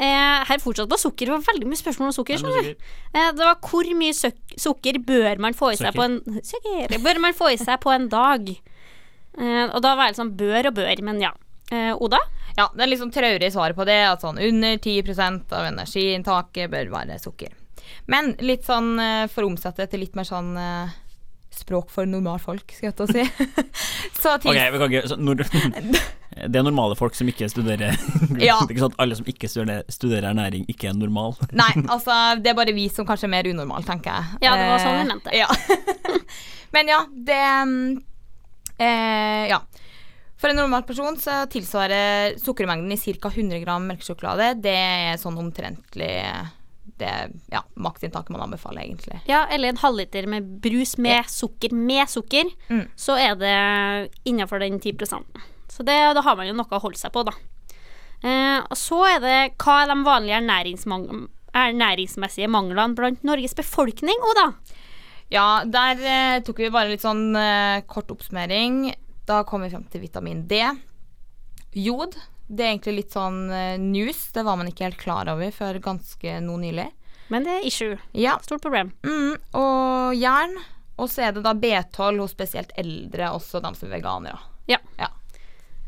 [0.00, 1.26] eh, Her fortsatt på sukker.
[1.28, 2.40] Det var veldig mye spørsmål om sukker.
[2.40, 2.74] Er det.
[3.12, 5.98] Eh, det var hvor mye suk sukker bør man få i seg Sukker.
[5.98, 8.50] på en Sukker Bør man få i seg på en dag?
[9.38, 11.34] Eh, og da var det sånn bør og bør, men ja.
[11.70, 12.18] Eh, Oda?
[12.56, 16.90] Ja, det er sånn traurig svar på det, at sånn under 10% av energiinntaket bør
[16.96, 17.54] være sukker.
[18.10, 20.56] Men litt sånn eh, for å omsette til litt mer sånn
[21.54, 23.24] språk for normalfolk, skal jeg til å si.
[24.18, 25.44] Så okay, Ok, vi kan ikke så, når,
[26.30, 27.96] Det er normale folk som ikke studerer
[28.38, 28.60] Ja.
[28.62, 31.34] Det er ikke sånn at alle som ikke studerer, studerer ernæring, ikke er normal.
[31.62, 34.38] Nei, altså det er bare vi som kanskje er mer unormale, tenker jeg.
[34.46, 35.34] Ja, det var sånn vi Eh, mente.
[35.34, 35.48] Ja.
[36.76, 37.40] Men ja, det
[38.78, 39.60] eh, Ja.
[40.40, 43.28] For en normal person så tilsvarer sukkermengden i ca.
[43.28, 44.54] 100 gram melkesjokolade.
[44.64, 46.14] Det er sånn omtrentlig
[47.00, 47.10] det
[47.52, 49.18] ja, maktinntaket man anbefaler, egentlig.
[49.28, 51.72] Ja, eller en halvliter med brus med sukker.
[51.76, 52.86] Med sukker, Mm.
[52.96, 54.96] så er det innafor den 10
[55.70, 57.32] Så det, da har man jo noe å holde seg på, da.
[58.20, 60.40] Eh, og så er det hva er de vanlige
[61.56, 64.50] ernæringsmessige manglene blant Norges befolkning, Oda?
[65.30, 68.90] Ja, der eh, tok vi bare litt sånn eh, kort oppsummering.
[69.28, 70.58] Da kom vi frem til vitamin D.
[71.78, 72.18] Jod.
[72.50, 74.24] Det er egentlig litt sånn eh, news.
[74.34, 76.88] Det var man ikke helt klar over før ganske noe nylig.
[77.30, 78.00] Men det er issue.
[78.10, 78.34] Ja.
[78.42, 78.90] Stort problem.
[79.06, 80.58] Mm, og jern.
[80.98, 84.42] Og så er det da B12 hos spesielt eldre, også de som er veganere.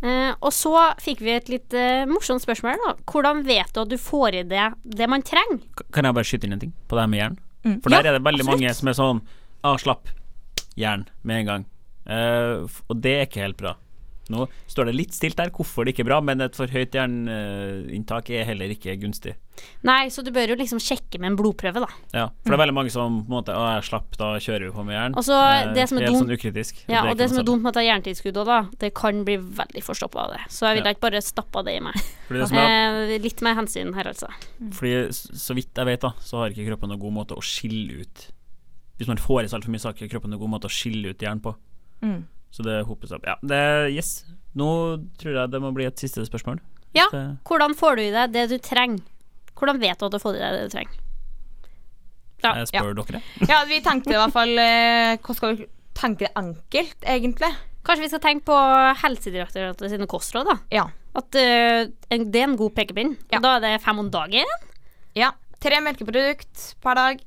[0.03, 2.81] Eh, og så fikk vi et litt eh, morsomt spørsmål.
[2.83, 5.61] da Hvordan vet du at du får i deg det man trenger?
[5.79, 7.37] K- Kan jeg bare skyte inn en ting på det her med jern?
[7.62, 7.77] Mm.
[7.85, 8.61] For der Ja, er det veldig absolutt.
[8.61, 9.21] mange som er sånn
[9.62, 10.09] ah, slapp
[10.77, 11.67] jern med en gang.
[12.11, 13.77] Eh, og det er ikke helt bra.
[14.31, 16.95] Nå står det litt stilt der hvorfor det ikke er bra, men et for høyt
[16.95, 19.35] jerninntak er heller ikke gunstig.
[19.85, 21.89] Nei, så du bør jo liksom sjekke med en blodprøve, da.
[22.15, 24.69] Ja, for det er veldig mange som på en måte Å, jeg slapp, da kjører
[24.69, 25.17] vi på med jern.
[25.19, 26.85] Og så Eh, det som er er dumt- sånn ukritisk.
[26.89, 29.25] Ja, og det som er dumt med at det er jerntilskudd òg, da, det kan
[29.25, 30.41] bli veldig forstoppa av det.
[30.49, 30.95] Så jeg ville Ja.
[30.95, 31.95] ikke bare stappa det i meg.
[32.29, 34.29] Fordi, det som er, Eh, litt mer hensyn her, altså.
[34.73, 38.01] fordi så vidt jeg vet, da, så har ikke kroppen noen god måte å skille
[38.03, 38.31] ut
[38.99, 41.11] Hvis man får i seg altfor mye, har ikke kroppen noen god måte å skille
[41.11, 41.55] ut jern på.
[42.03, 42.25] Mm.
[42.53, 43.25] Så det hopes opp.
[43.27, 43.62] Ja, det
[43.95, 44.23] Yes.
[44.53, 44.69] Nå
[45.17, 46.61] tror jeg det må bli et siste spørsmål.
[46.93, 47.07] Ja,
[47.49, 49.01] hvordan får du i deg det du trenger?
[49.57, 50.99] Hvordan vet du at du får i deg det du trenger?
[52.43, 53.23] Ja, jeg spør dere.
[53.49, 57.53] Ja, vi tenkte i hvert fall eh, Hvordan skal vi tenke det enkelt, egentlig?
[57.87, 58.59] Kanskje vi skal tenke på
[59.03, 60.57] Helsedirektoratet sine kostråd, da.
[60.75, 60.85] Ja.
[61.19, 63.17] At uh, en, det er en god pekepinn.
[63.31, 63.38] Ja.
[63.38, 64.59] Og Da er det fem om dagen.
[65.19, 65.33] ja.
[65.62, 67.21] Tre melkeprodukt per dag.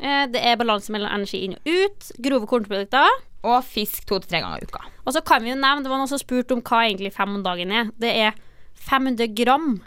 [0.00, 2.10] Eh, det er balanse mellom energi inn og ut.
[2.24, 3.20] Grove kornprodukter.
[3.40, 4.82] Og fisk to til tre ganger i uka.
[5.06, 7.38] Og så kan vi jo nevne, det var noen som spurte om hva egentlig fem
[7.38, 7.88] om dagen er.
[8.00, 8.36] Det er
[8.88, 9.78] 500 gram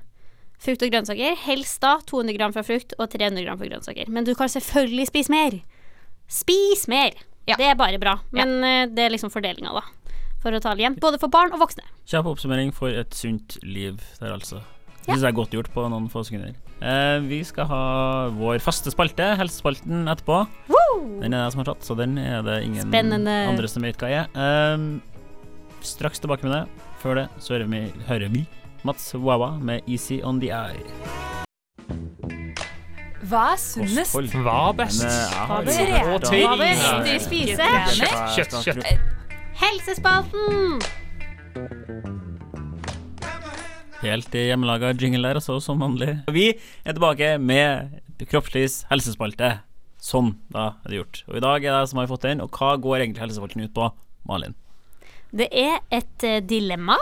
[0.64, 1.38] frukt og grønnsaker.
[1.44, 4.10] Helst da 200 gram fra frukt og 300 gram fra grønnsaker.
[4.10, 5.60] Men du kan selvfølgelig spise mer.
[6.32, 7.18] Spis mer.
[7.50, 7.58] Ja.
[7.60, 8.18] Det er bare bra.
[8.32, 8.86] Men ja.
[8.90, 10.14] det er liksom fordelinga, da.
[10.44, 10.98] For å ta det igjen.
[11.04, 11.86] Både for barn og voksne.
[12.10, 14.64] Kjapp oppsummering for et sunt liv der, altså.
[15.04, 16.56] Det syns jeg er godt gjort på noen få sekunder.
[16.84, 17.84] Eh, vi skal ha
[18.36, 20.42] vår faste spalte, helsespalten, etterpå.
[21.22, 23.36] Den er det jeg som har tatt, så den er det ingen Spennende.
[23.48, 24.28] andre som vet hva er.
[24.36, 24.78] Eh,
[25.84, 26.66] straks tilbake med det.
[27.00, 28.46] Før det så hører vi, hører vi
[28.84, 30.84] Mats Wawa med 'Easy On The Eye'.
[33.24, 34.12] Hva er sunnest?
[34.44, 35.04] Hva er best?
[35.04, 35.88] Jeg har Hva er
[36.60, 37.20] er ja.
[37.20, 37.70] spise?
[37.96, 39.00] Kjøtt, kjøtt, kjøtt.
[39.56, 40.82] Helsespalten!
[44.04, 46.18] Helt i hjemmelaga jingle der, altså, som vanlig.
[46.36, 46.50] Vi
[46.84, 49.62] er tilbake med Kroppslivs helsespalte.
[50.04, 51.20] Sånn, da er det gjort.
[51.30, 53.64] Og i dag er det jeg som har fått den, og hva går egentlig helsespalten
[53.64, 53.88] ut på,
[54.28, 54.58] Malin?
[55.32, 56.98] Det er et eh, dilemma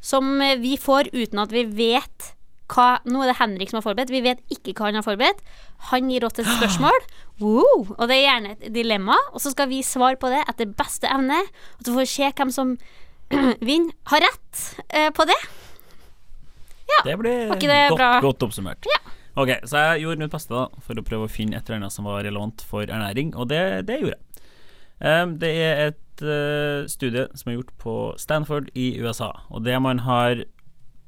[0.00, 2.32] som eh, vi får uten at vi vet
[2.70, 4.12] hva Nå er det Henrik som har forberedt.
[4.14, 5.40] Vi vet ikke hva han har forberedt.
[5.90, 7.00] Han gir oss et spørsmål,
[7.42, 9.16] wow, og det er gjerne et dilemma.
[9.34, 11.42] Og så skal vi svare på det etter beste evne.
[11.76, 12.76] Og så får vi se hvem som
[13.68, 13.92] vinner.
[14.08, 15.42] Har rett eh, på det.
[17.06, 18.86] Det blir det godt, godt oppsummert.
[19.38, 21.94] Ok, så jeg gjorde mitt beste da for å prøve å finne et eller annet
[21.94, 24.26] som var relevant for ernæring, og det, det gjorde jeg.
[25.00, 29.78] Um, det er et uh, studie som er gjort på Stanford i USA, og det
[29.80, 30.44] man har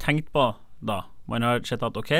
[0.01, 2.11] tenkt på da Man har sett at ok,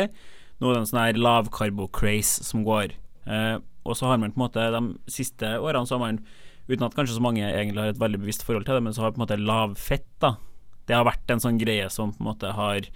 [0.61, 2.93] nå er det en sånn her lavkarbo-craze som går,
[3.27, 6.21] uh, og så har man på en måte de siste årene så har man,
[6.69, 9.07] uten at kanskje så mange egentlig har et veldig bevisst forhold til det, men så
[9.07, 10.37] har på en måte lavfett da
[10.87, 12.87] Det har vært en sånn greie som på en måte har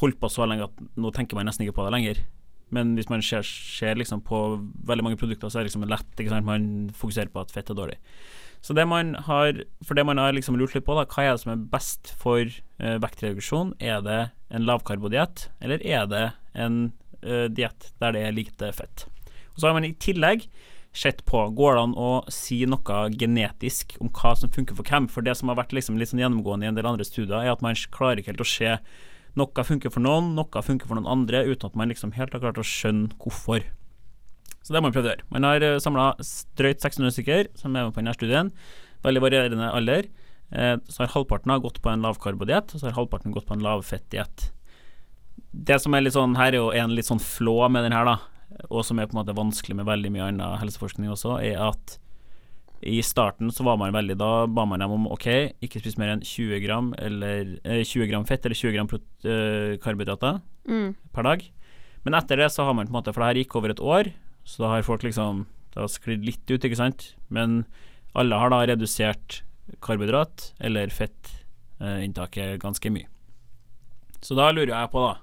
[0.00, 2.22] holdt på så lenge at nå tenker man nesten ikke på det lenger.
[2.72, 4.38] Men hvis man ser, ser liksom på
[4.88, 6.22] veldig mange produkter, så er det liksom lett?
[6.46, 6.64] Man
[6.96, 7.98] fokuserer på at fett er dårlig.
[8.62, 11.32] Så det man har For det man har liksom lurt litt på, da, hva er
[11.34, 13.74] det som er best for eh, vektreduksjon?
[13.82, 14.20] Er det
[14.54, 19.08] en lavkarbodiett, eller er det en eh, diett der det er lite fett?
[19.52, 20.46] Og så har man i tillegg
[20.96, 25.08] sett på Går det an å si noe genetisk om hva som funker for hvem?
[25.10, 27.52] For det som har vært liksom litt sånn gjennomgående i en del andre studier, er
[27.52, 28.76] at man klarer ikke helt å se
[29.38, 32.42] noe funker for noen, noe funker for noen andre, uten at man liksom helt har
[32.42, 33.64] klart å skjønne hvorfor.
[34.62, 35.28] Så det har man prøvd å gjøre.
[35.34, 36.10] Man har samla
[36.58, 38.52] drøyt 600 stykker som er med på denne studien.
[39.02, 40.10] Veldig varierende alder.
[40.52, 43.64] Eh, så har halvparten gått på en lavkarbodiett, og så har halvparten gått på en
[43.64, 44.50] lavfettdiett.
[45.52, 48.06] Det som er litt sånn her, er jo en litt sånn flå med den her,
[48.06, 48.18] da,
[48.68, 51.96] og som er på en måte vanskelig med veldig mye annen helseforskning også, er at
[52.82, 55.26] i starten så var man veldig Da ba man dem om OK,
[55.62, 58.88] ikke spis mer enn 20 gram, eller, eh, 20 gram fett eller 20 gram
[59.24, 60.94] eh, karbohydrater Mm.
[61.12, 61.42] per dag.
[62.04, 63.80] Men etter det så har man på en måte For det her gikk over et
[63.80, 64.12] år,
[64.44, 67.14] så da har folk liksom Det har sklidd litt ut, ikke sant.
[67.30, 67.64] Men
[68.14, 69.42] alle har da redusert
[69.80, 70.88] karbohydrat eller
[71.80, 73.06] fettinntaket ganske mye.
[74.20, 75.18] Så da lurer jeg på, da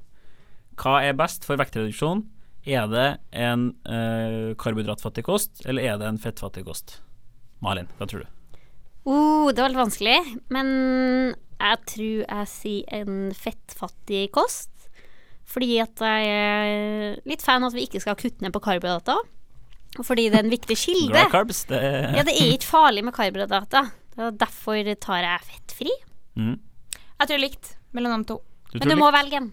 [0.79, 2.25] Hva er best for vektreduksjon?
[2.65, 6.99] Er det en eh, karbohydratfattig kost, eller er det en fettfattig kost?
[7.65, 8.59] Malin, hva tror du?
[9.09, 10.17] Oh, det var litt vanskelig,
[10.53, 10.67] men
[11.59, 14.69] jeg tror jeg sier en fettfattig kost.
[15.49, 19.23] Fordi at jeg er litt fan av at vi ikke skal kutte ned på karbohydrater.
[20.05, 21.23] Fordi det er en viktig kilde.
[21.33, 23.89] Carbs, det Ja, det er ikke farlig med karbohydrater.
[24.37, 25.95] Derfor tar jeg fettfri.
[26.35, 26.57] mm.
[27.19, 28.37] Jeg tror likt mellom de to.
[28.71, 29.49] du Men du du må velge en.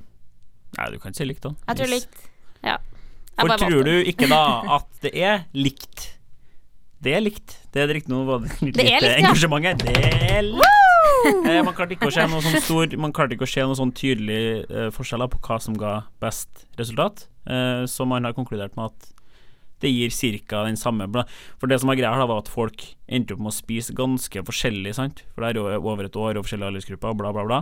[0.76, 1.54] Nei, du kan ikke si likt, da.
[1.68, 2.20] Jeg tror likt.
[2.62, 2.76] Ja.
[2.76, 4.42] Jeg For tror du ikke da
[4.76, 6.15] at det er likt?
[7.02, 7.58] Det er likt.
[7.74, 9.76] Det er riktig, noe det litt Det er likt, engasjement her.
[9.82, 9.96] Det
[10.32, 10.72] er likt.
[11.46, 13.78] Eh, man klarte ikke å se noe sånn stor Man klarte ikke å se noen
[13.78, 17.26] sånn tydelige eh, forskjeller på hva som ga best resultat.
[17.50, 19.12] Eh, så man har konkludert med at
[19.84, 20.08] det gir
[20.48, 20.62] ca.
[20.64, 21.26] den samme bla-
[21.60, 22.80] For det som var greia her, da, var at folk
[23.12, 25.22] endte opp med å spise ganske forskjellig, sant.
[25.34, 27.60] For det er jo over et år og forskjellige aldersgrupper, bla, bla, bla.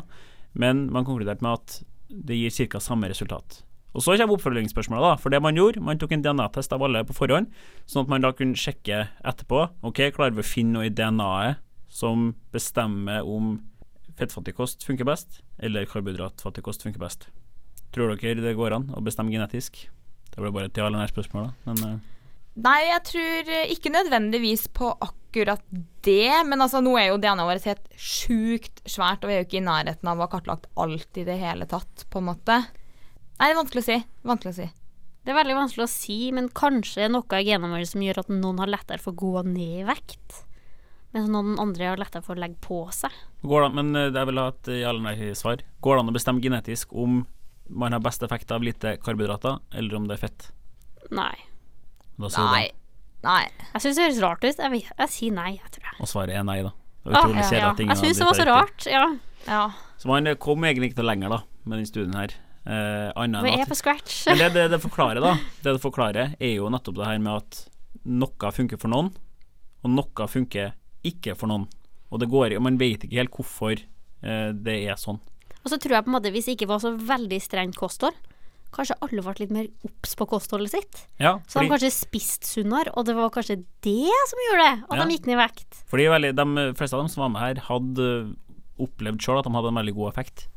[0.55, 2.79] Men man konkluderte med at det gir ca.
[2.79, 3.62] samme resultat.
[3.94, 5.18] Og så kommer oppfølgingsspørsmålet, da.
[5.22, 7.52] For det man gjorde, man tok en DNA-test av alle på forhånd,
[7.87, 9.61] sånn at man da kunne sjekke etterpå.
[9.87, 11.62] Ok, klarer vi å finne noe i DNA-et
[11.94, 13.61] som bestemmer om
[14.18, 17.28] fettfattig kost funker best, eller karbohydratfattig kost funker best?
[17.94, 19.87] Tror dere det går an å bestemme genetisk?
[20.35, 21.70] Det ble bare et ja eller nei-spørsmål, da.
[21.70, 22.02] Men eh,
[22.54, 25.62] Nei, jeg tror eh, ikke nødvendigvis på akkurat
[26.07, 29.48] det, men altså nå er jo DNA-et vårt helt sjukt svært, og vi er jo
[29.48, 32.61] ikke i nærheten av å ha kartlagt alt i det hele tatt, på en måte.
[33.38, 33.99] Nei, det er vanskelig å si.
[34.25, 34.66] Vanskelig å si.
[35.25, 38.33] Det er veldig vanskelig å si, men kanskje noe i genene våre som gjør at
[38.33, 40.42] noen har lettere for å gå ned i vekt.
[41.14, 43.14] Mens noen andre har lettere for å legge på seg.
[43.47, 45.64] går det men eh, jeg vil ha et ja eller nei-svar.
[45.81, 47.23] Går det an å bestemme genetisk om
[47.70, 50.49] man har best effekt av lite karbohydrater, eller om det er fett?
[51.14, 51.35] Nei.
[52.20, 52.66] Nei.
[53.25, 53.44] Nei.
[53.73, 54.59] Jeg syns det høres rart ut.
[54.61, 56.01] Jeg, jeg sier nei, jeg tror jeg.
[56.05, 56.75] Og svaret er nei, da.
[57.05, 57.70] Ah, ja, ja.
[57.77, 58.87] Jeg syns det var så rart.
[58.88, 59.05] Ja.
[59.49, 59.64] Ja.
[60.01, 62.33] Så man kom egentlig ikke til lenger da med den studien her.
[62.64, 64.22] Eh, annet Vi enn er at på scratch.
[64.31, 67.42] Men det, det det forklarer, da, det det forklarer, er jo nettopp det her med
[67.42, 67.59] at
[68.05, 69.11] noe funker for noen,
[69.85, 70.72] og noe funker
[71.05, 71.66] ikke for noen.
[72.11, 75.20] Og det går man vet ikke helt hvorfor uh, det er sånn.
[75.64, 78.16] Og så tror jeg på en måte hvis det ikke var så veldig strengt kosthold,
[78.74, 81.03] kanskje alle ble litt mer obs på kostholdet sitt.
[81.22, 84.72] Ja, Så de fordi, kanskje spiste sunnere, og det var kanskje det som gjorde det,
[84.88, 85.05] at Ja.
[85.05, 85.85] de gikk ned i vekt.
[85.90, 88.09] fordi veldig, de fleste av dem som var med her, hadde
[88.81, 90.48] opplevd sjøl at de hadde en veldig god effekt.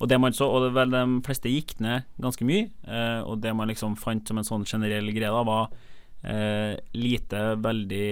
[0.00, 3.52] Og det man så, og vel, de fleste gikk ned ganske mye, eh, og det
[3.56, 5.68] man liksom fant som en sånn generell greie, da, var
[6.24, 8.06] eh, lite veldig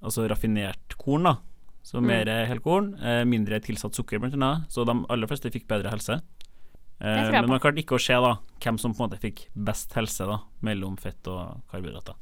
[0.00, 1.36] altså raffinert korn, da.
[1.88, 4.66] Så mer helkorn, eh, mindre tilsatt sukker, blant annet.
[4.72, 6.18] Så de aller fleste fikk bedre helse.
[7.00, 9.94] Eh, men man klarte ikke å se da hvem som på en måte fikk best
[9.96, 12.18] helse da mellom fett og karbohydrater.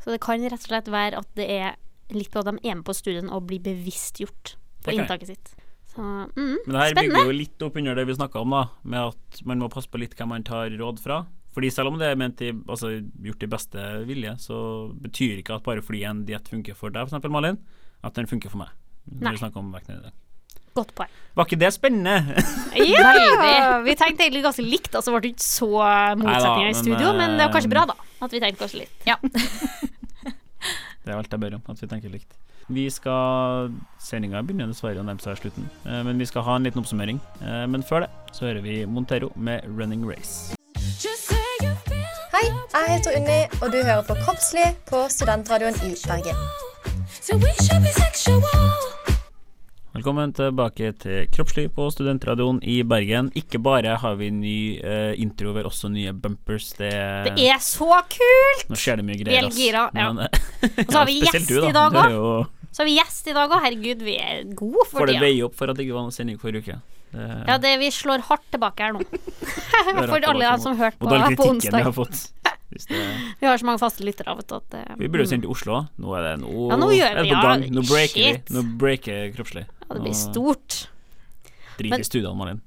[0.00, 1.76] Så det kan rett og slett være at det er
[2.14, 4.54] litt på at de er med på studien og blir bevisstgjort
[4.86, 5.52] på inntaket sitt.
[5.88, 7.16] Så mm, Men det her spennende.
[7.16, 9.90] bygger jo litt opp under det vi snakka om, da, med at man må passe
[9.90, 11.22] på litt hvem man tar råd fra.
[11.56, 12.92] Fordi selv om det er ment i, altså,
[13.24, 14.58] gjort i beste vilje, så
[14.94, 17.30] betyr ikke at bare fordi en diett funker for deg, f.eks.
[17.32, 17.58] Malin,
[18.06, 18.74] at den funker for meg.
[19.08, 19.34] Når Nei.
[19.34, 20.16] vi snakker om vekten i dag.
[20.78, 21.10] Godt poeng.
[21.34, 22.42] Var ikke det spennende?
[22.78, 25.70] Ja, vi tenkte egentlig ganske likt, altså så ble det ikke så
[26.20, 28.10] motsetninger i men, studio, men det var kanskje eh, bra, da.
[28.22, 29.08] At vi tenkte oss litt.
[31.08, 32.34] Det er alt jeg ber om, at vi tenker likt.
[32.68, 36.68] Vi skal Sendinga begynner dessverre å nærme seg slutten, eh, men vi skal ha en
[36.68, 37.16] liten oppsummering.
[37.40, 40.52] Eh, Men før det så hører vi Montero med 'Running Race'.
[42.34, 42.44] Hei,
[42.74, 46.36] jeg heter Unni, og du hører på Kroppslig på Studentradioen i Bergen.
[49.98, 53.32] Velkommen tilbake til Kroppsliv på Studentradioen i Bergen.
[53.34, 56.68] Ikke bare har vi ny eh, intro, vi har også nye bumpers.
[56.78, 56.90] Det,
[57.34, 58.68] Det er så kult!
[58.70, 59.48] Nå skjer det mye greier.
[59.48, 60.12] Vi er gira, ja.
[60.14, 60.28] Men,
[60.86, 61.66] Og så har vi ja, gjest du, da.
[61.66, 62.14] i dag òg.
[62.14, 63.64] jo- Så har vi gjest i dag òg.
[63.64, 66.14] Herregud, vi er gode for Får det veie opp for at det ikke var noen
[66.14, 66.76] sending forrige uke.
[67.16, 69.02] Det, Ja, det, vi slår hardt tilbake her nå.
[70.12, 71.88] For alle som hørte på, på kritikken vi onsdag.
[71.88, 72.22] har fått.
[72.70, 73.02] Det,
[73.40, 75.80] Vi har så mange faste lyttere av at uh, vi burde jo sendt til Oslo.
[75.98, 77.66] Nå er det nå, Ja, nå gjør er det vi, på gang.
[77.72, 78.46] Nå breaker shit.
[78.46, 78.54] vi.
[78.54, 79.64] Nå breaker Kroppslig.
[79.88, 80.78] Ja, Det blir stort.
[81.78, 82.60] Drit i studiene, Malin.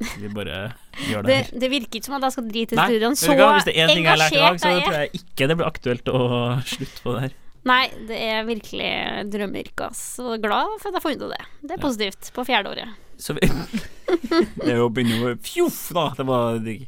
[0.00, 0.72] Vi bare
[1.10, 1.58] gjør det Det, her.
[1.60, 3.48] det virker ikke som at jeg skal drite i vet Så hva?
[3.58, 5.56] Hvis det er én ting jeg har lært i dag, så tror jeg ikke det
[5.60, 6.20] blir aktuelt å
[6.64, 7.34] slutte på det her.
[7.68, 8.90] Nei, det er virkelig
[9.34, 9.98] drømmeyrket.
[9.98, 11.42] Så glad for at jeg funnet ut det.
[11.68, 12.94] Det er positivt på fjerde året.
[13.20, 13.44] Så vi
[14.64, 16.06] Det er jo å begynne med Fjoff, da!
[16.16, 16.86] Det var digg.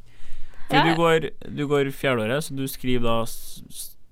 [0.71, 0.85] For Ja.
[0.89, 3.19] du går, du går fjerdeåret, så du skriver da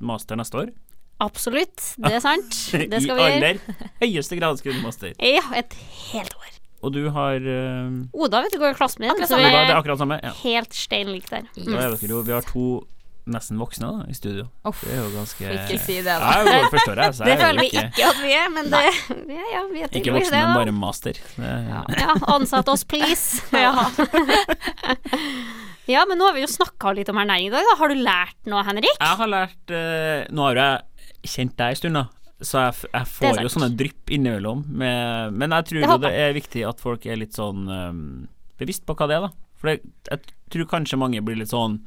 [0.05, 0.75] master neste år.
[1.21, 2.55] Absolutt, det er sant.
[2.73, 3.27] Det I vi gjøre.
[3.27, 3.61] aller
[4.05, 5.13] høyeste grad skriver.
[5.21, 5.77] Ja, et
[6.13, 6.47] helt år.
[6.81, 9.51] Og du har uh, Oda vet du går i klassen min, Akkurat så samme.
[9.51, 10.17] vi Det er akkurat samme.
[10.25, 10.31] Ja.
[10.45, 11.45] helt stein lik der.
[11.59, 12.65] Da er dere jo Vi har to
[13.31, 14.47] nesten voksne da, i studio.
[14.67, 16.31] Off, Det er jo ganske ikke si det, da.
[16.41, 18.71] Nei, jeg forstår første så Det jeg er føler vi ikke, at vi er, men
[18.73, 21.21] det ja, ja, vi er ikke voksne, det, men bare master.
[21.37, 21.53] Det,
[22.01, 23.45] Ja, ansatt oss, please.
[23.61, 23.75] Ja.
[25.91, 27.67] ja, men nå har vi jo snakka litt om ernæring i dag.
[27.69, 27.77] Da.
[27.81, 28.97] Har du lært noe, Henrik?
[28.97, 30.85] Jeg har lært uh, Nå har jeg
[31.27, 32.07] kjent deg en stund, da.
[32.41, 34.65] Så jeg, jeg får jo sånne drypp innimellom.
[34.81, 38.05] Med, men jeg tror Det jo det er viktig at folk er litt sånn um,
[38.61, 39.33] bevisst på hva det er, da.
[39.61, 41.83] For det, jeg tror kanskje mange blir litt sånn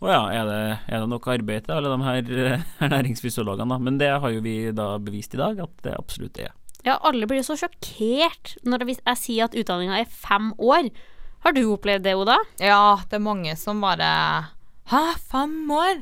[0.00, 3.76] Å ja, er det, er det nok arbeid til alle de her eh, ernæringsfysiologene, da?
[3.84, 6.54] Men det har jo vi da bevist i dag at det absolutt er.
[6.86, 10.88] Ja, alle blir jo så sjokkert når jeg sier at utdanninga er fem år.
[11.44, 12.38] Har du opplevd det, Oda?
[12.60, 14.08] Ja, det er mange som bare
[14.88, 16.00] Hæ, fem år?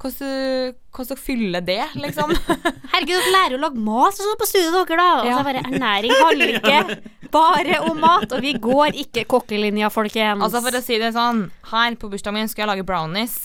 [0.00, 2.30] Hvordan hvordan fyller det, liksom?
[2.92, 5.06] Herregud, dere lærer jo å lage mat sånn på studiet dere, da.
[5.22, 5.38] Og Ja.
[5.38, 6.98] så bare ernæring handler ikke
[7.34, 8.26] bare om mat.
[8.34, 10.42] Og vi går ikke kokkelinja, folkens.
[10.44, 13.36] altså, for å si det sånn, her på bursdagen min skulle jeg lage brownies.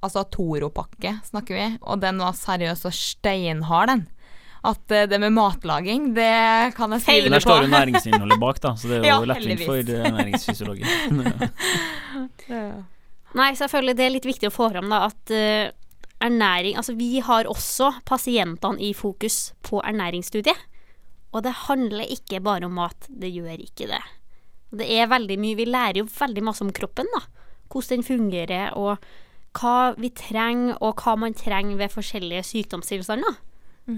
[0.00, 1.66] Altså Toro-pakke, snakker vi.
[1.82, 4.06] Og den var seriøs og steinhard, den.
[4.64, 8.60] At eh, det med matlaging, det kan jeg skrive på der står jo næringsinnholdet bak,
[8.60, 10.48] da, så det er jo Ja, lettvint for heldigvis.
[13.30, 13.36] Eh.
[13.38, 15.70] Nei, så jeg føler det er litt viktig å få fram da, at uh,
[16.20, 20.66] ernæring Altså, vi har også pasientene i fokus på ernæringsstudiet.
[21.30, 23.06] Og det handler ikke bare om mat.
[23.06, 24.02] Det gjør ikke det.
[24.70, 27.22] Det er veldig mye Vi lærer jo veldig masse om kroppen, da.
[27.70, 28.98] Hvordan den fungerer, og
[29.58, 33.38] hva vi trenger, og hva man trenger ved forskjellige sykdomstilstander.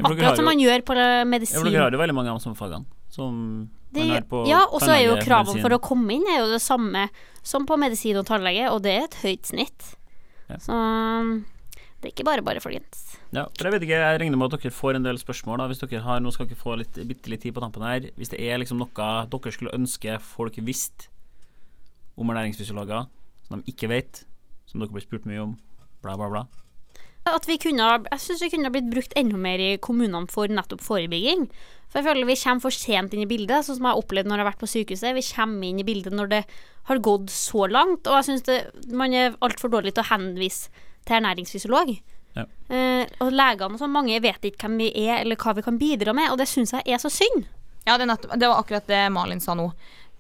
[0.00, 1.58] Akkurat som man gjør på Ja, medisin.
[1.58, 3.70] for dere har jo veldig mange av de samme fagene som
[4.28, 7.08] På ja, og så er jo kravene for å komme inn er jo det samme
[7.44, 9.88] som på medisin og tannlege, og det er et høyt snitt.
[10.48, 10.58] Ja.
[10.62, 10.76] Så
[12.02, 13.18] det er ikke bare bare, folkens.
[13.32, 15.62] Ja, for jeg vet ikke, jeg regner med at dere får en del spørsmål.
[15.62, 18.08] da Hvis dere har, Nå skal dere få litt, bitte litt tid på tampen her.
[18.18, 21.08] Hvis det er liksom noe dere skulle ønske folk visste
[22.16, 23.06] om ernæringsfysiologer,
[23.46, 24.24] som de ikke vet,
[24.66, 25.54] som dere blir spurt mye om,
[26.02, 26.44] bla, bla, bla.
[27.28, 30.82] At vi kunne, jeg syns vi kunne blitt brukt enda mer i kommunene for nettopp
[30.82, 31.46] forebygging.
[31.92, 34.30] For jeg føler vi kommer for sent inn i bildet, sånn som jeg har opplevd
[34.30, 35.14] når jeg har vært på sykehuset.
[35.18, 36.40] Vi kommer inn i bildet når det
[36.88, 40.72] har gått så langt, og jeg syns man er altfor dårlig til å henvise
[41.06, 41.92] til ernæringsfysiolog.
[42.32, 42.46] Ja.
[42.72, 45.78] Eh, og legene og sånn, mange vet ikke hvem vi er eller hva vi kan
[45.78, 47.46] bidra med, og det syns jeg er så synd.
[47.86, 49.68] Ja, det, nettopp, det var akkurat det Malin sa nå.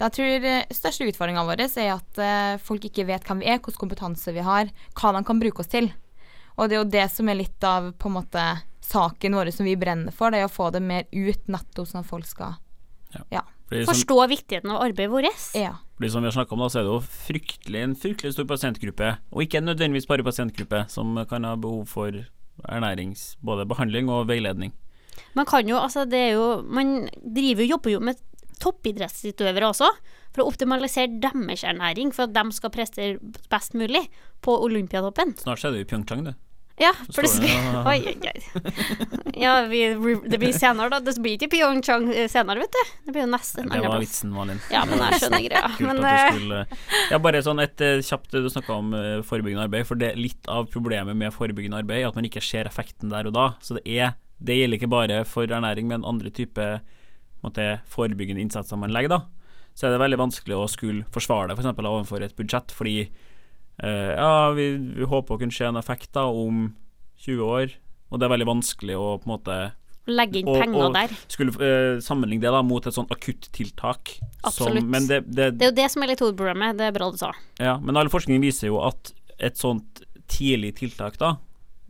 [0.02, 3.60] Jeg tror eh, største utfordringa vår er at eh, folk ikke vet hvem vi er,
[3.62, 5.92] hvilken kompetanse vi har, hva de kan bruke oss til.
[6.56, 8.44] Og det er jo det som er litt av på en måte
[8.82, 12.02] saken vår som vi brenner for, det er å få det mer ut nettopp sånn
[12.02, 12.58] at folk skal
[13.12, 13.44] ja.
[13.72, 15.46] som, Forstå viktigheten av arbeidet vårt.
[15.56, 15.78] Ja.
[15.96, 19.14] fordi som vi har om, da, så er det jo fryktelig, en fryktelig stor pasientgruppe,
[19.32, 22.24] og ikke nødvendigvis bare pasientgruppe, som kan ha behov for
[22.68, 23.36] ernærings...
[23.40, 24.74] Både behandling og veiledning.
[25.36, 28.20] Man kan jo, altså det er jo Man driver jo, jobber jo med
[28.62, 29.88] toppidrettsutøvere også,
[30.32, 34.06] for å optimalisere deres ernæring, for at de skal prestere best mulig
[34.44, 35.36] på Olympiatoppen.
[35.40, 36.34] Snart er du i Pyeongchang, du.
[36.80, 38.62] Ja, for det skal Oi, oi, oi.
[39.38, 39.82] Ja, vi,
[40.24, 41.00] det blir senere, da.
[41.04, 42.94] Det blir ikke Pyeongchang eh, senere, vet du.
[43.06, 44.62] Det blir jo nesten en Det var vitsen, Malin.
[44.72, 45.70] Ja, men jeg skjønner greia.
[45.76, 46.62] Kult Men at eh, du skulle
[47.12, 48.96] Ja, bare sånn et eh, kjapt Du snakka om
[49.28, 52.70] forebyggende arbeid, for det er litt av problemet med forebyggende arbeid at man ikke ser
[52.70, 53.46] effekten der og da.
[53.64, 56.80] Så det er Det gjelder ikke bare for ernæring, men andre typer
[57.90, 59.20] forebyggende innsatser man legger, da,
[59.74, 61.74] så er det veldig vanskelig å skulle forsvare det, f.eks.
[61.76, 62.96] For overfor et budsjett, fordi
[63.82, 64.66] eh, ja, vi,
[64.98, 66.66] vi håper å kunne se en effekt da om
[67.24, 67.76] 20 år,
[68.12, 69.60] og det er veldig vanskelig å på en måte
[70.10, 71.12] Legge inn penger og- der.
[71.30, 74.16] skulle eh, sammenligne det da mot et sånt akuttiltak.
[74.42, 74.82] Absolutt.
[74.82, 76.76] Som, men, det, det, Det er jo det som er litt hovedproblemet.
[76.80, 77.30] Det er bra du sa.
[77.62, 80.02] ja, men all forskning viser jo at et sånt
[80.32, 81.36] tidlig tiltak, da,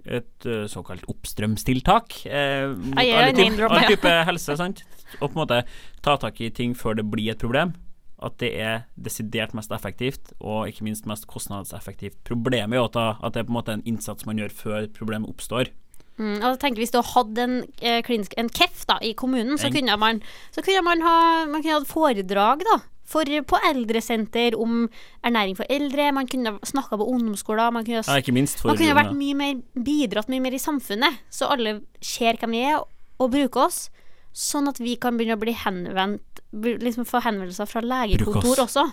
[0.04, 3.32] et eh, såkalt oppstrømstiltak eh, mot alle,
[3.68, 4.82] alle typer helse, sant,
[5.20, 5.62] og på en måte
[6.04, 7.74] ta tak i ting før det blir et problem,
[8.22, 12.20] at det er desidert mest effektivt, og ikke minst mest kostnadseffektivt.
[12.24, 14.86] Problemet er jo at, at det er på en måte en innsats man gjør før
[14.94, 15.72] problemet oppstår.
[16.20, 19.72] Mm, og tenk, Hvis du hadde en, eh, klinisk, en KEF da, i kommunen, så
[19.72, 20.20] kunne man,
[20.52, 22.82] så kunne man ha Man kunne ha foredrag da
[23.12, 24.88] for, på eldresenter om
[25.24, 26.12] ernæring for eldre.
[26.12, 27.70] Man kunne snakka på ungdomsskoler.
[27.70, 31.20] Man kunne, Ja, ikke minst man kunne vært mye mer, bidratt mye mer i samfunnet,
[31.30, 33.90] så alle ser hvem vi er og bruker oss.
[34.32, 38.86] Sånn at vi kan begynne å bli henvendt Liksom få henvendelser fra legekontor også.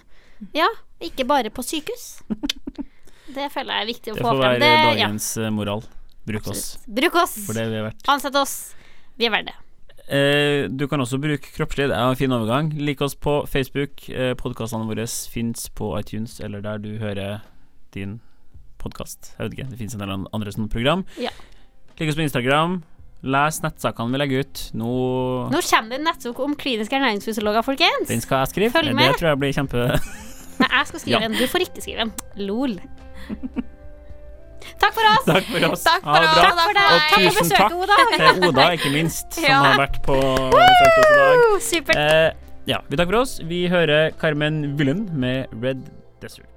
[0.56, 0.68] Ja,
[1.04, 2.22] ikke bare på sykehus.
[3.30, 4.44] Det føler jeg er viktig å Det få får frem.
[4.46, 5.50] være Det, ja, dagens ja.
[5.54, 5.84] moral.
[6.30, 6.64] Bruk oss.
[6.88, 7.34] Bruk oss!
[7.46, 8.06] for det vi er verdt.
[8.12, 8.54] Ansett oss.
[9.20, 9.58] Vi er verdt det.
[10.10, 12.72] Eh, du kan også bruke kroppslig, det er en fin overgang.
[12.80, 14.08] Lik oss på Facebook.
[14.10, 17.42] Eh, Podkastene våre fins på iTunes eller der du hører
[17.94, 18.18] din
[18.82, 19.34] podkast.
[19.38, 21.04] Jeg vet ikke, det fins en del andre sånne program.
[21.22, 21.30] Ja.
[22.00, 22.80] Lik oss på Instagram.
[23.24, 24.60] Les nettsakene vi legger ut.
[24.80, 24.90] Nå
[25.52, 28.08] Nå kommer det en nettsak om kliniske ernæringsfysiologer, folkens.
[28.08, 28.72] Den skal jeg skrive.
[28.78, 29.12] Følg med.
[29.12, 29.88] Det tror jeg blir kjempe
[30.60, 31.26] Nei, jeg skal skrive Ja.
[31.28, 31.36] en.
[31.36, 32.14] Du får ikke skrive en.
[32.48, 32.78] Lol.
[34.80, 35.26] Takk for oss.
[35.28, 35.84] Takk for oss.
[35.84, 36.44] Takk Ha for bra.
[36.48, 36.90] Takk for deg.
[36.90, 37.98] Og Takk tusen takk Oda.
[38.14, 40.16] til Oda, ikke minst, som har vært på
[40.54, 41.44] besøk hos i dag.
[41.70, 42.00] Supert.
[42.00, 42.30] Eh,
[42.72, 43.36] ja, vi takker for oss.
[43.50, 45.84] Vi hører Carmen Villen med Red
[46.24, 46.48] Desert.